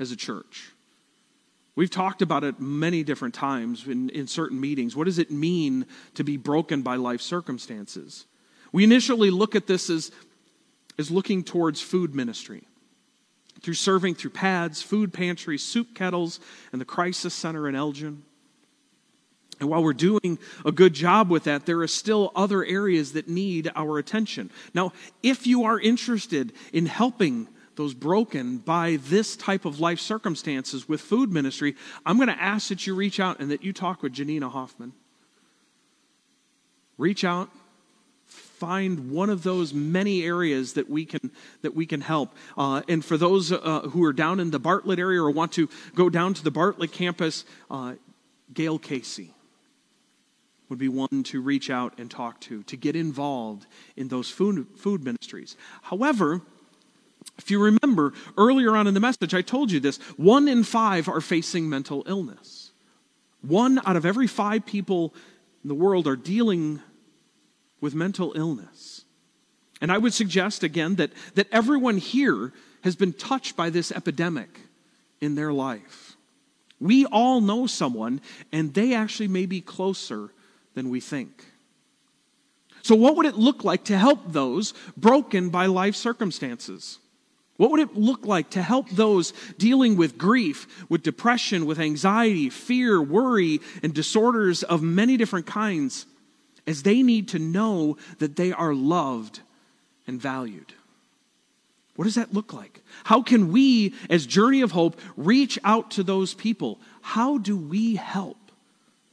as 0.00 0.10
a 0.10 0.16
church. 0.16 0.70
We've 1.76 1.90
talked 1.90 2.22
about 2.22 2.42
it 2.42 2.58
many 2.60 3.04
different 3.04 3.34
times 3.34 3.86
in, 3.86 4.10
in 4.10 4.26
certain 4.26 4.60
meetings. 4.60 4.96
What 4.96 5.04
does 5.04 5.18
it 5.18 5.30
mean 5.30 5.86
to 6.14 6.24
be 6.24 6.36
broken 6.36 6.82
by 6.82 6.96
life 6.96 7.20
circumstances? 7.20 8.26
We 8.72 8.84
initially 8.84 9.30
look 9.30 9.54
at 9.54 9.66
this 9.66 9.90
as 9.90 10.10
is 11.00 11.10
looking 11.10 11.42
towards 11.42 11.80
food 11.80 12.14
ministry 12.14 12.62
through 13.62 13.74
serving 13.74 14.14
through 14.14 14.30
pads, 14.30 14.82
food 14.82 15.12
pantries, 15.12 15.62
soup 15.62 15.94
kettles, 15.94 16.40
and 16.72 16.80
the 16.80 16.84
crisis 16.84 17.34
center 17.34 17.68
in 17.68 17.74
Elgin. 17.74 18.22
And 19.58 19.68
while 19.68 19.82
we're 19.82 19.92
doing 19.92 20.38
a 20.64 20.72
good 20.72 20.94
job 20.94 21.28
with 21.28 21.44
that, 21.44 21.66
there 21.66 21.80
are 21.80 21.88
still 21.88 22.32
other 22.34 22.64
areas 22.64 23.12
that 23.12 23.28
need 23.28 23.70
our 23.74 23.98
attention. 23.98 24.50
Now, 24.72 24.92
if 25.22 25.46
you 25.46 25.64
are 25.64 25.78
interested 25.78 26.54
in 26.72 26.86
helping 26.86 27.48
those 27.76 27.92
broken 27.92 28.58
by 28.58 28.98
this 29.02 29.36
type 29.36 29.66
of 29.66 29.78
life 29.78 30.00
circumstances 30.00 30.88
with 30.88 31.00
food 31.00 31.30
ministry, 31.30 31.76
I'm 32.06 32.16
going 32.16 32.28
to 32.28 32.42
ask 32.42 32.68
that 32.68 32.86
you 32.86 32.94
reach 32.94 33.20
out 33.20 33.40
and 33.40 33.50
that 33.50 33.62
you 33.62 33.74
talk 33.74 34.02
with 34.02 34.14
Janina 34.14 34.48
Hoffman. 34.48 34.92
Reach 36.96 37.24
out, 37.24 37.50
find 38.60 39.10
one 39.10 39.30
of 39.30 39.42
those 39.42 39.72
many 39.72 40.22
areas 40.22 40.74
that 40.74 40.88
we 40.88 41.06
can 41.06 41.30
that 41.62 41.74
we 41.74 41.86
can 41.86 42.02
help. 42.02 42.36
Uh, 42.58 42.82
and 42.88 43.02
for 43.02 43.16
those 43.16 43.50
uh, 43.50 43.88
who 43.90 44.04
are 44.04 44.12
down 44.12 44.38
in 44.38 44.50
the 44.50 44.58
Bartlett 44.58 44.98
area 44.98 45.20
or 45.20 45.30
want 45.30 45.52
to 45.52 45.68
go 45.94 46.10
down 46.10 46.34
to 46.34 46.44
the 46.44 46.50
Bartlett 46.50 46.92
campus, 46.92 47.44
uh, 47.70 47.94
Gail 48.52 48.78
Casey 48.78 49.32
would 50.68 50.78
be 50.78 50.88
one 50.88 51.22
to 51.24 51.40
reach 51.40 51.70
out 51.70 51.98
and 51.98 52.10
talk 52.10 52.38
to 52.40 52.62
to 52.64 52.76
get 52.76 52.94
involved 52.94 53.66
in 53.96 54.08
those 54.08 54.30
food 54.30 54.66
food 54.76 55.02
ministries. 55.02 55.56
However. 55.82 56.42
If 57.36 57.50
you 57.50 57.62
remember 57.62 58.14
earlier 58.38 58.74
on 58.76 58.86
in 58.86 58.94
the 58.94 59.00
message, 59.00 59.34
I 59.34 59.42
told 59.42 59.70
you 59.70 59.78
this 59.78 59.98
one 60.16 60.48
in 60.48 60.64
five 60.64 61.06
are 61.08 61.20
facing 61.20 61.68
mental 61.68 62.02
illness. 62.06 62.72
One 63.42 63.78
out 63.84 63.96
of 63.96 64.06
every 64.06 64.26
five 64.26 64.64
people 64.64 65.14
in 65.62 65.68
the 65.68 65.74
world 65.74 66.06
are 66.06 66.16
dealing 66.16 66.80
with 67.80 67.94
mental 67.94 68.32
illness. 68.36 69.04
And 69.80 69.90
I 69.90 69.98
would 69.98 70.12
suggest 70.12 70.62
again 70.62 70.96
that, 70.96 71.10
that 71.34 71.48
everyone 71.50 71.96
here 71.96 72.52
has 72.82 72.96
been 72.96 73.12
touched 73.12 73.56
by 73.56 73.70
this 73.70 73.92
epidemic 73.92 74.60
in 75.20 75.34
their 75.34 75.52
life. 75.52 76.16
We 76.80 77.04
all 77.06 77.40
know 77.40 77.66
someone, 77.66 78.20
and 78.52 78.72
they 78.72 78.94
actually 78.94 79.28
may 79.28 79.46
be 79.46 79.60
closer 79.60 80.30
than 80.74 80.88
we 80.88 81.00
think. 81.00 81.44
So, 82.82 82.94
what 82.94 83.16
would 83.16 83.26
it 83.26 83.36
look 83.36 83.64
like 83.64 83.84
to 83.84 83.98
help 83.98 84.32
those 84.32 84.72
broken 84.96 85.50
by 85.50 85.66
life 85.66 85.94
circumstances? 85.94 86.98
What 87.58 87.70
would 87.72 87.80
it 87.80 87.94
look 87.94 88.24
like 88.24 88.48
to 88.50 88.62
help 88.62 88.88
those 88.88 89.34
dealing 89.58 89.98
with 89.98 90.16
grief, 90.16 90.66
with 90.88 91.02
depression, 91.02 91.66
with 91.66 91.78
anxiety, 91.78 92.48
fear, 92.48 93.02
worry, 93.02 93.60
and 93.82 93.92
disorders 93.92 94.62
of 94.62 94.82
many 94.82 95.18
different 95.18 95.44
kinds? 95.44 96.06
As 96.66 96.82
they 96.82 97.02
need 97.02 97.28
to 97.28 97.38
know 97.38 97.96
that 98.18 98.36
they 98.36 98.52
are 98.52 98.74
loved 98.74 99.40
and 100.06 100.20
valued. 100.20 100.74
What 101.96 102.04
does 102.04 102.14
that 102.14 102.32
look 102.32 102.52
like? 102.52 102.82
How 103.04 103.22
can 103.22 103.52
we, 103.52 103.94
as 104.08 104.24
Journey 104.26 104.62
of 104.62 104.72
Hope, 104.72 104.98
reach 105.16 105.58
out 105.64 105.90
to 105.92 106.02
those 106.02 106.32
people? 106.32 106.80
How 107.02 107.38
do 107.38 107.56
we 107.56 107.96
help 107.96 108.38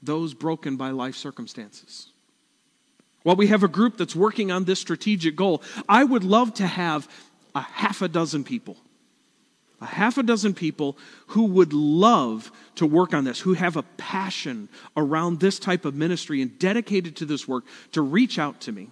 those 0.02 0.34
broken 0.34 0.78
by 0.78 0.92
life 0.92 1.16
circumstances? 1.16 2.08
While 3.24 3.36
we 3.36 3.48
have 3.48 3.64
a 3.64 3.68
group 3.68 3.98
that's 3.98 4.16
working 4.16 4.52
on 4.52 4.64
this 4.64 4.80
strategic 4.80 5.36
goal, 5.36 5.62
I 5.90 6.06
would 6.06 6.24
love 6.24 6.54
to 6.56 6.68
have 6.68 7.10
a 7.54 7.62
half 7.62 8.02
a 8.02 8.08
dozen 8.08 8.44
people 8.46 8.78
a 9.82 9.86
half 9.86 10.18
a 10.18 10.24
dozen 10.24 10.54
people 10.54 10.98
who 11.28 11.44
would 11.46 11.74
love 11.74 12.52
to 12.76 12.86
work 12.86 13.14
on 13.14 13.24
this, 13.24 13.40
who 13.40 13.54
have 13.54 13.78
a 13.78 13.84
passion 13.84 14.70
around 14.96 15.40
this 15.40 15.60
type 15.60 15.86
of 15.86 15.94
ministry 15.94 16.42
and 16.42 16.58
dedicated 16.58 17.16
to 17.18 17.26
this 17.26 17.48
work, 17.48 17.64
to 17.92 18.02
reach 18.02 18.40
out 18.40 18.60
to 18.62 18.72
me. 18.72 18.90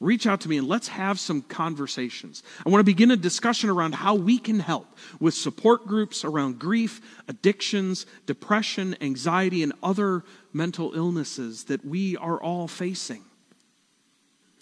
Reach 0.00 0.28
out 0.28 0.42
to 0.42 0.48
me 0.48 0.58
and 0.58 0.68
let's 0.68 0.86
have 0.88 1.18
some 1.18 1.42
conversations. 1.42 2.44
I 2.64 2.68
want 2.68 2.80
to 2.80 2.84
begin 2.84 3.10
a 3.10 3.16
discussion 3.16 3.68
around 3.68 3.96
how 3.96 4.14
we 4.14 4.38
can 4.38 4.60
help 4.60 4.86
with 5.18 5.34
support 5.34 5.86
groups 5.88 6.24
around 6.24 6.60
grief, 6.60 7.00
addictions, 7.26 8.06
depression, 8.24 8.96
anxiety, 9.00 9.64
and 9.64 9.72
other 9.82 10.22
mental 10.52 10.94
illnesses 10.94 11.64
that 11.64 11.84
we 11.84 12.16
are 12.16 12.40
all 12.40 12.68
facing. 12.68 13.24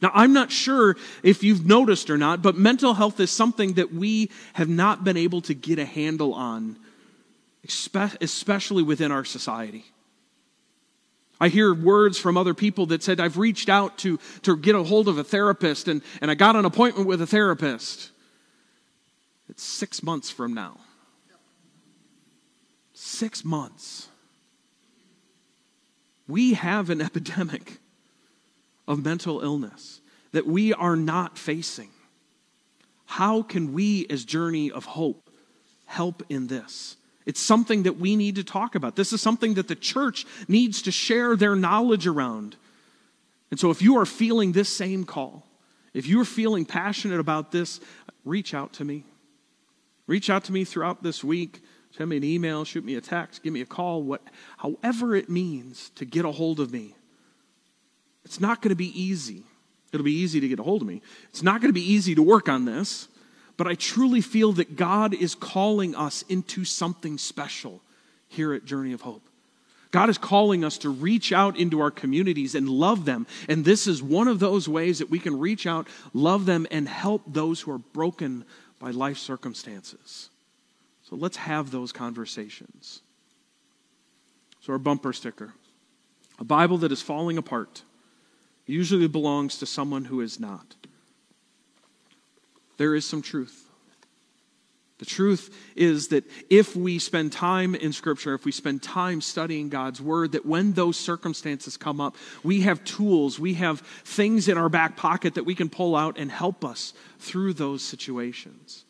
Now, 0.02 0.10
I'm 0.12 0.32
not 0.32 0.52
sure 0.52 0.96
if 1.22 1.42
you've 1.42 1.64
noticed 1.64 2.10
or 2.10 2.18
not, 2.18 2.42
but 2.42 2.56
mental 2.56 2.94
health 2.94 3.18
is 3.18 3.30
something 3.30 3.74
that 3.74 3.94
we 3.94 4.30
have 4.54 4.68
not 4.68 5.04
been 5.04 5.16
able 5.16 5.40
to 5.42 5.54
get 5.54 5.78
a 5.78 5.86
handle 5.86 6.34
on, 6.34 6.76
especially 7.64 8.82
within 8.82 9.10
our 9.10 9.24
society. 9.24 9.86
I 11.40 11.48
hear 11.48 11.74
words 11.74 12.18
from 12.18 12.36
other 12.36 12.54
people 12.54 12.86
that 12.86 13.02
said, 13.02 13.20
I've 13.20 13.38
reached 13.38 13.68
out 13.68 13.98
to, 13.98 14.18
to 14.42 14.56
get 14.56 14.74
a 14.74 14.82
hold 14.82 15.08
of 15.08 15.18
a 15.18 15.24
therapist 15.24 15.88
and, 15.88 16.02
and 16.20 16.30
I 16.30 16.34
got 16.34 16.56
an 16.56 16.64
appointment 16.64 17.06
with 17.06 17.20
a 17.20 17.26
therapist. 17.26 18.10
It's 19.48 19.62
six 19.62 20.02
months 20.02 20.30
from 20.30 20.54
now. 20.54 20.78
Six 22.94 23.44
months. 23.44 24.08
We 26.26 26.54
have 26.54 26.90
an 26.90 27.00
epidemic 27.02 27.78
of 28.86 29.04
mental 29.04 29.40
illness 29.40 30.00
that 30.32 30.46
we 30.46 30.72
are 30.72 30.96
not 30.96 31.38
facing. 31.38 31.90
How 33.06 33.42
can 33.42 33.72
we, 33.72 34.06
as 34.10 34.24
Journey 34.24 34.70
of 34.70 34.84
Hope, 34.84 35.30
help 35.86 36.22
in 36.28 36.48
this? 36.48 36.96
It's 37.24 37.40
something 37.40 37.84
that 37.84 37.98
we 37.98 38.16
need 38.16 38.36
to 38.36 38.44
talk 38.44 38.74
about. 38.74 38.96
This 38.96 39.12
is 39.12 39.20
something 39.20 39.54
that 39.54 39.68
the 39.68 39.74
church 39.74 40.26
needs 40.46 40.82
to 40.82 40.92
share 40.92 41.36
their 41.36 41.56
knowledge 41.56 42.06
around. 42.06 42.56
And 43.50 43.58
so 43.58 43.70
if 43.70 43.82
you 43.82 43.98
are 43.98 44.06
feeling 44.06 44.52
this 44.52 44.68
same 44.68 45.04
call, 45.04 45.46
if 45.94 46.06
you're 46.06 46.24
feeling 46.24 46.64
passionate 46.64 47.20
about 47.20 47.52
this, 47.52 47.80
reach 48.24 48.54
out 48.54 48.74
to 48.74 48.84
me. 48.84 49.04
Reach 50.06 50.30
out 50.30 50.44
to 50.44 50.52
me 50.52 50.64
throughout 50.64 51.02
this 51.02 51.24
week. 51.24 51.62
Send 51.96 52.10
me 52.10 52.18
an 52.18 52.24
email, 52.24 52.64
shoot 52.64 52.84
me 52.84 52.96
a 52.96 53.00
text, 53.00 53.42
give 53.42 53.52
me 53.52 53.62
a 53.62 53.66
call, 53.66 54.02
what, 54.02 54.22
however 54.58 55.16
it 55.16 55.30
means 55.30 55.90
to 55.94 56.04
get 56.04 56.24
a 56.24 56.30
hold 56.30 56.60
of 56.60 56.70
me. 56.70 56.94
It's 58.26 58.40
not 58.40 58.60
going 58.60 58.70
to 58.70 58.76
be 58.76 59.00
easy. 59.00 59.44
It'll 59.92 60.02
be 60.02 60.10
easy 60.10 60.40
to 60.40 60.48
get 60.48 60.58
a 60.58 60.64
hold 60.64 60.82
of 60.82 60.88
me. 60.88 61.00
It's 61.30 61.44
not 61.44 61.60
going 61.60 61.68
to 61.68 61.80
be 61.80 61.92
easy 61.92 62.12
to 62.16 62.22
work 62.22 62.48
on 62.48 62.64
this, 62.64 63.06
but 63.56 63.68
I 63.68 63.76
truly 63.76 64.20
feel 64.20 64.50
that 64.54 64.74
God 64.74 65.14
is 65.14 65.36
calling 65.36 65.94
us 65.94 66.22
into 66.28 66.64
something 66.64 67.18
special 67.18 67.80
here 68.26 68.52
at 68.52 68.64
Journey 68.64 68.92
of 68.92 69.02
Hope. 69.02 69.22
God 69.92 70.10
is 70.10 70.18
calling 70.18 70.64
us 70.64 70.76
to 70.78 70.90
reach 70.90 71.32
out 71.32 71.56
into 71.56 71.78
our 71.78 71.92
communities 71.92 72.56
and 72.56 72.68
love 72.68 73.04
them. 73.04 73.28
And 73.48 73.64
this 73.64 73.86
is 73.86 74.02
one 74.02 74.26
of 74.26 74.40
those 74.40 74.68
ways 74.68 74.98
that 74.98 75.08
we 75.08 75.20
can 75.20 75.38
reach 75.38 75.64
out, 75.64 75.86
love 76.12 76.46
them, 76.46 76.66
and 76.72 76.88
help 76.88 77.22
those 77.28 77.60
who 77.60 77.70
are 77.70 77.78
broken 77.78 78.44
by 78.80 78.90
life 78.90 79.18
circumstances. 79.18 80.30
So 81.04 81.14
let's 81.14 81.36
have 81.36 81.70
those 81.70 81.92
conversations. 81.92 83.02
So, 84.62 84.72
our 84.72 84.80
bumper 84.80 85.12
sticker 85.12 85.54
a 86.40 86.44
Bible 86.44 86.78
that 86.78 86.90
is 86.90 87.00
falling 87.00 87.38
apart 87.38 87.82
usually 88.66 89.08
belongs 89.08 89.58
to 89.58 89.66
someone 89.66 90.04
who 90.04 90.20
is 90.20 90.40
not. 90.40 90.74
There 92.76 92.94
is 92.94 93.06
some 93.06 93.22
truth. 93.22 93.62
The 94.98 95.04
truth 95.04 95.54
is 95.76 96.08
that 96.08 96.24
if 96.48 96.74
we 96.74 96.98
spend 96.98 97.30
time 97.30 97.74
in 97.74 97.92
Scripture, 97.92 98.34
if 98.34 98.46
we 98.46 98.52
spend 98.52 98.82
time 98.82 99.20
studying 99.20 99.68
God's 99.68 100.00
Word, 100.00 100.32
that 100.32 100.46
when 100.46 100.72
those 100.72 100.98
circumstances 100.98 101.76
come 101.76 102.00
up, 102.00 102.16
we 102.42 102.62
have 102.62 102.82
tools, 102.84 103.38
we 103.38 103.54
have 103.54 103.80
things 103.80 104.48
in 104.48 104.56
our 104.56 104.70
back 104.70 104.96
pocket 104.96 105.34
that 105.34 105.44
we 105.44 105.54
can 105.54 105.68
pull 105.68 105.94
out 105.94 106.18
and 106.18 106.30
help 106.30 106.64
us 106.64 106.94
through 107.18 107.52
those 107.52 107.82
situations. 107.82 108.84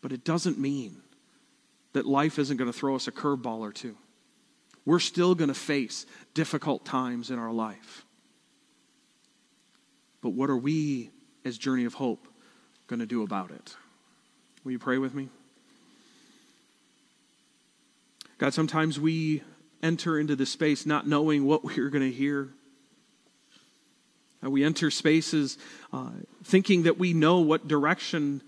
But 0.00 0.10
it 0.10 0.24
doesn't 0.24 0.58
mean 0.58 0.96
that 1.92 2.06
life 2.06 2.40
isn't 2.40 2.56
going 2.56 2.70
to 2.70 2.76
throw 2.76 2.96
us 2.96 3.06
a 3.06 3.12
curveball 3.12 3.60
or 3.60 3.72
two. 3.72 3.96
We're 4.84 4.98
still 4.98 5.36
going 5.36 5.48
to 5.48 5.54
face 5.54 6.06
difficult 6.34 6.84
times 6.84 7.30
in 7.30 7.38
our 7.38 7.52
life. 7.52 8.04
But 10.22 10.30
what 10.30 10.48
are 10.48 10.56
we, 10.56 11.10
as 11.44 11.58
Journey 11.58 11.84
of 11.84 11.94
Hope, 11.94 12.26
going 12.86 13.00
to 13.00 13.06
do 13.06 13.22
about 13.22 13.50
it? 13.50 13.76
Will 14.64 14.72
you 14.72 14.78
pray 14.78 14.98
with 14.98 15.14
me? 15.14 15.28
God, 18.38 18.54
sometimes 18.54 18.98
we 18.98 19.42
enter 19.82 20.18
into 20.18 20.36
this 20.36 20.50
space 20.50 20.86
not 20.86 21.06
knowing 21.06 21.44
what 21.44 21.64
we're 21.64 21.90
going 21.90 22.08
to 22.08 22.16
hear. 22.16 22.48
We 24.42 24.64
enter 24.64 24.90
spaces 24.90 25.58
uh, 25.92 26.10
thinking 26.42 26.84
that 26.84 26.98
we 26.98 27.12
know 27.12 27.38
what 27.40 27.68
direction 27.68 28.42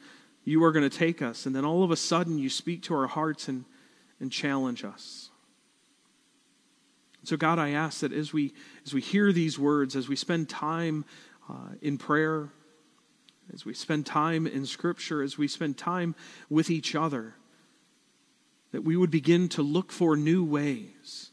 you 0.45 0.63
are 0.65 0.73
going 0.73 0.89
to 0.89 0.97
take 0.97 1.23
us. 1.23 1.47
And 1.47 1.55
then 1.55 1.65
all 1.65 1.85
of 1.85 1.91
a 1.91 1.97
sudden, 1.97 2.39
you 2.39 2.51
speak 2.51 2.83
to 2.85 2.95
our 2.95 3.07
hearts 3.07 3.49
and, 3.49 3.65
and 4.21 4.31
challenge 4.31 4.85
us. 4.85 5.31
So, 7.23 7.37
God, 7.37 7.59
I 7.59 7.71
ask 7.71 8.01
that 8.01 8.13
as 8.13 8.33
we, 8.33 8.53
as 8.85 8.93
we 8.93 9.01
hear 9.01 9.33
these 9.33 9.59
words, 9.59 9.97
as 9.97 10.09
we 10.09 10.17
spend 10.17 10.49
time 10.49 11.05
uh, 11.49 11.75
in 11.83 11.99
prayer, 11.99 12.51
as 13.53 13.65
we 13.65 13.75
spend 13.75 14.07
time 14.07 14.47
in 14.47 14.67
Scripture, 14.67 15.23
as 15.23 15.37
we 15.37 15.49
spend 15.49 15.77
time 15.77 16.15
with 16.49 16.71
each 16.71 16.95
other, 16.95 17.35
that 18.73 18.83
we 18.83 18.97
would 18.97 19.11
begin 19.11 19.49
to 19.51 19.63
look 19.63 19.93
for 19.93 20.17
new 20.17 20.45
ways 20.45 21.31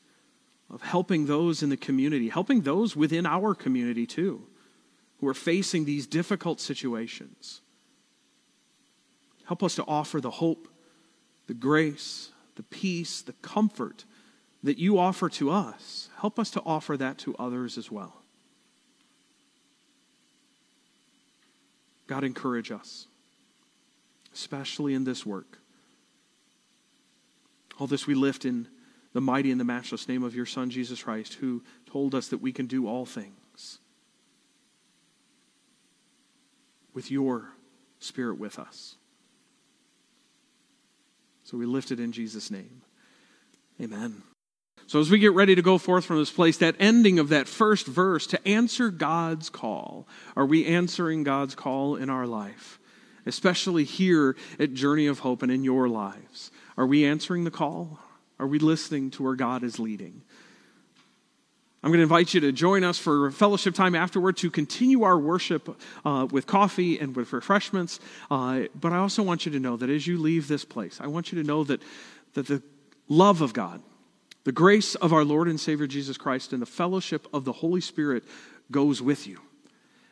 of 0.69 0.81
helping 0.81 1.25
those 1.25 1.63
in 1.63 1.69
the 1.69 1.77
community, 1.77 2.29
helping 2.29 2.61
those 2.61 2.95
within 2.95 3.25
our 3.25 3.53
community 3.53 4.05
too, 4.05 4.43
who 5.19 5.27
are 5.27 5.33
facing 5.33 5.85
these 5.85 6.07
difficult 6.07 6.59
situations. 6.59 7.61
Help 9.45 9.63
us 9.63 9.75
to 9.75 9.83
offer 9.85 10.21
the 10.21 10.31
hope, 10.31 10.67
the 11.47 11.53
grace, 11.53 12.29
the 12.55 12.63
peace, 12.63 13.21
the 13.21 13.33
comfort 13.33 14.05
that 14.63 14.77
you 14.77 14.97
offer 14.97 15.27
to 15.29 15.49
us. 15.49 16.09
Help 16.19 16.39
us 16.39 16.51
to 16.51 16.61
offer 16.65 16.95
that 16.95 17.17
to 17.17 17.35
others 17.37 17.77
as 17.77 17.91
well. 17.91 18.20
God, 22.11 22.25
encourage 22.25 22.71
us, 22.71 23.07
especially 24.33 24.95
in 24.95 25.05
this 25.05 25.25
work. 25.25 25.59
All 27.79 27.87
this 27.87 28.05
we 28.05 28.15
lift 28.15 28.43
in 28.43 28.67
the 29.13 29.21
mighty 29.21 29.49
and 29.49 29.57
the 29.57 29.63
matchless 29.63 30.09
name 30.09 30.21
of 30.21 30.35
your 30.35 30.45
Son, 30.45 30.69
Jesus 30.69 31.03
Christ, 31.03 31.35
who 31.35 31.63
told 31.89 32.13
us 32.13 32.27
that 32.27 32.39
we 32.39 32.51
can 32.51 32.65
do 32.65 32.85
all 32.85 33.05
things 33.05 33.79
with 36.93 37.09
your 37.09 37.53
Spirit 37.99 38.37
with 38.37 38.59
us. 38.59 38.97
So 41.45 41.57
we 41.57 41.65
lift 41.65 41.91
it 41.91 41.99
in 42.01 42.11
Jesus' 42.11 42.51
name. 42.51 42.81
Amen. 43.79 44.21
So, 44.91 44.99
as 44.99 45.09
we 45.09 45.19
get 45.19 45.31
ready 45.31 45.55
to 45.55 45.61
go 45.61 45.77
forth 45.77 46.03
from 46.03 46.17
this 46.17 46.31
place, 46.31 46.57
that 46.57 46.75
ending 46.77 47.17
of 47.17 47.29
that 47.29 47.47
first 47.47 47.87
verse 47.87 48.27
to 48.27 48.45
answer 48.45 48.89
God's 48.89 49.49
call, 49.49 50.05
are 50.35 50.45
we 50.45 50.65
answering 50.65 51.23
God's 51.23 51.55
call 51.55 51.95
in 51.95 52.09
our 52.09 52.27
life? 52.27 52.77
Especially 53.25 53.85
here 53.85 54.35
at 54.59 54.73
Journey 54.73 55.07
of 55.07 55.19
Hope 55.19 55.43
and 55.43 55.49
in 55.49 55.63
your 55.63 55.87
lives. 55.87 56.51
Are 56.75 56.85
we 56.85 57.05
answering 57.05 57.45
the 57.45 57.51
call? 57.51 57.99
Are 58.37 58.45
we 58.45 58.59
listening 58.59 59.11
to 59.11 59.23
where 59.23 59.35
God 59.35 59.63
is 59.63 59.79
leading? 59.79 60.23
I'm 61.81 61.91
going 61.91 61.99
to 61.99 62.03
invite 62.03 62.33
you 62.33 62.41
to 62.41 62.51
join 62.51 62.83
us 62.83 62.97
for 62.97 63.31
fellowship 63.31 63.73
time 63.73 63.95
afterward 63.95 64.35
to 64.39 64.51
continue 64.51 65.03
our 65.03 65.17
worship 65.17 65.69
uh, 66.03 66.27
with 66.29 66.47
coffee 66.47 66.99
and 66.99 67.15
with 67.15 67.31
refreshments. 67.31 68.01
Uh, 68.29 68.63
but 68.75 68.91
I 68.91 68.97
also 68.97 69.23
want 69.23 69.45
you 69.45 69.53
to 69.53 69.59
know 69.61 69.77
that 69.77 69.89
as 69.89 70.05
you 70.05 70.19
leave 70.19 70.49
this 70.49 70.65
place, 70.65 70.99
I 70.99 71.07
want 71.07 71.31
you 71.31 71.41
to 71.41 71.47
know 71.47 71.63
that, 71.63 71.81
that 72.33 72.47
the 72.47 72.61
love 73.07 73.41
of 73.41 73.53
God, 73.53 73.81
the 74.43 74.51
grace 74.51 74.95
of 74.95 75.13
our 75.13 75.23
Lord 75.23 75.47
and 75.47 75.59
Savior 75.59 75.87
Jesus 75.87 76.17
Christ, 76.17 76.53
and 76.53 76.61
the 76.61 76.65
fellowship 76.67 77.27
of 77.33 77.45
the 77.45 77.51
Holy 77.51 77.81
Spirit 77.81 78.23
goes 78.71 79.01
with 79.01 79.27
you. 79.27 79.39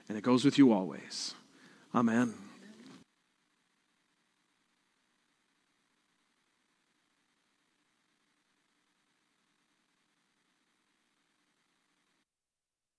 And 0.08 0.18
it 0.18 0.24
goes 0.24 0.44
with 0.44 0.58
you 0.58 0.72
always. 0.72 1.34
Amen. 1.94 2.34